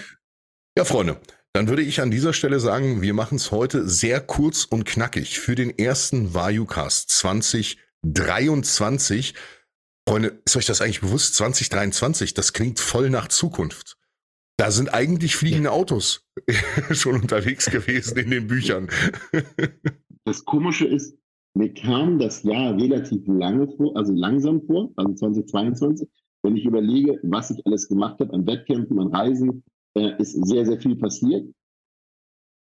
[0.77, 1.19] Ja, Freunde,
[1.53, 5.39] dann würde ich an dieser Stelle sagen, wir machen es heute sehr kurz und knackig
[5.39, 9.35] für den ersten ValueCast 2023.
[10.07, 11.35] Freunde, ist euch das eigentlich bewusst?
[11.35, 13.97] 2023, das klingt voll nach Zukunft.
[14.57, 16.25] Da sind eigentlich fliegende Autos
[16.91, 18.89] schon unterwegs gewesen in den Büchern.
[20.25, 21.17] Das Komische ist,
[21.55, 26.07] mir kam das Jahr relativ lange vor, also langsam vor, also 2022.
[26.43, 29.63] Wenn ich überlege, was ich alles gemacht habe an Wettkämpfen, an Reisen,
[29.95, 31.51] äh, ist sehr, sehr viel passiert.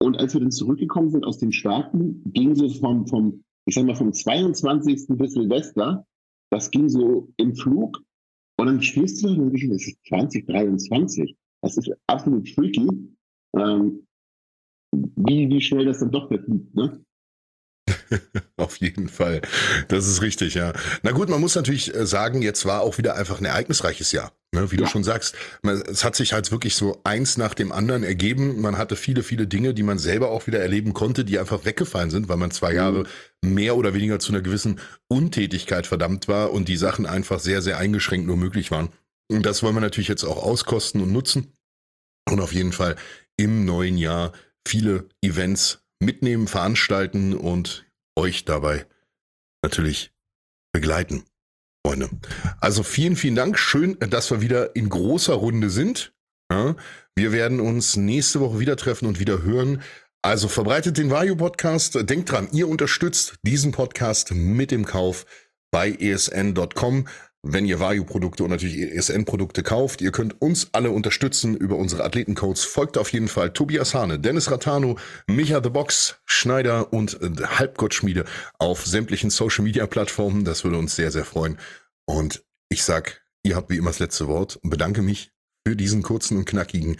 [0.02, 3.84] Und als wir dann zurückgekommen sind aus den Staaten, ging so vom, vom ich sag
[3.84, 5.16] mal, vom 22.
[5.16, 6.06] bis Silvester,
[6.50, 8.02] das ging so im Flug.
[8.58, 11.36] Und dann stehst du da denkst, das ist 2023.
[11.62, 12.88] Das ist absolut freaky,
[13.56, 14.06] ähm,
[14.92, 16.74] wie, wie schnell das dann doch verfliegt.
[16.74, 17.04] Ne?
[18.56, 19.40] Auf jeden Fall.
[19.88, 20.72] Das ist richtig, ja.
[21.02, 24.32] Na gut, man muss natürlich äh, sagen, jetzt war auch wieder einfach ein ereignisreiches Jahr.
[24.52, 24.70] Ne?
[24.70, 24.82] Wie ja.
[24.82, 28.60] du schon sagst, man, es hat sich halt wirklich so eins nach dem anderen ergeben.
[28.60, 32.10] Man hatte viele, viele Dinge, die man selber auch wieder erleben konnte, die einfach weggefallen
[32.10, 32.76] sind, weil man zwei mhm.
[32.76, 33.06] Jahre
[33.42, 37.78] mehr oder weniger zu einer gewissen Untätigkeit verdammt war und die Sachen einfach sehr, sehr
[37.78, 38.90] eingeschränkt nur möglich waren.
[39.30, 41.52] Und das wollen wir natürlich jetzt auch auskosten und nutzen.
[42.28, 42.96] Und auf jeden Fall
[43.36, 44.32] im neuen Jahr
[44.66, 47.84] viele Events mitnehmen, veranstalten und
[48.16, 48.86] euch dabei
[49.62, 50.12] natürlich
[50.72, 51.24] begleiten,
[51.86, 52.10] Freunde.
[52.60, 53.58] Also vielen, vielen Dank.
[53.58, 56.14] Schön, dass wir wieder in großer Runde sind.
[56.50, 56.76] Ja,
[57.16, 59.82] wir werden uns nächste Woche wieder treffen und wieder hören.
[60.22, 61.98] Also verbreitet den Vario Podcast.
[62.08, 65.24] Denkt dran, ihr unterstützt diesen Podcast mit dem Kauf
[65.70, 67.06] bei esn.com
[67.42, 70.02] wenn ihr Vario-Produkte und natürlich ESN-Produkte kauft.
[70.02, 72.64] Ihr könnt uns alle unterstützen über unsere Athletencodes.
[72.64, 78.24] Folgt auf jeden Fall Tobias Hane, Dennis Ratano, Micha The Box, Schneider und äh, Halbgottschmiede
[78.58, 80.44] auf sämtlichen Social-Media-Plattformen.
[80.44, 81.58] Das würde uns sehr, sehr freuen.
[82.06, 85.32] Und ich sag, ihr habt wie immer das letzte Wort und bedanke mich
[85.66, 86.98] für diesen kurzen und knackigen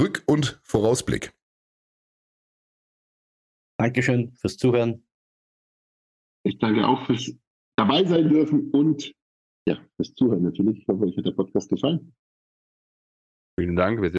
[0.00, 1.32] Rück- und Vorausblick.
[3.78, 5.04] Dankeschön fürs Zuhören.
[6.44, 7.32] Ich danke auch fürs
[7.76, 9.14] dabei sein dürfen und
[9.68, 10.78] ja, fürs Zuhören natürlich.
[10.78, 12.14] Ich hoffe, euch hat der Podcast gefallen.
[13.58, 14.00] Vielen Dank.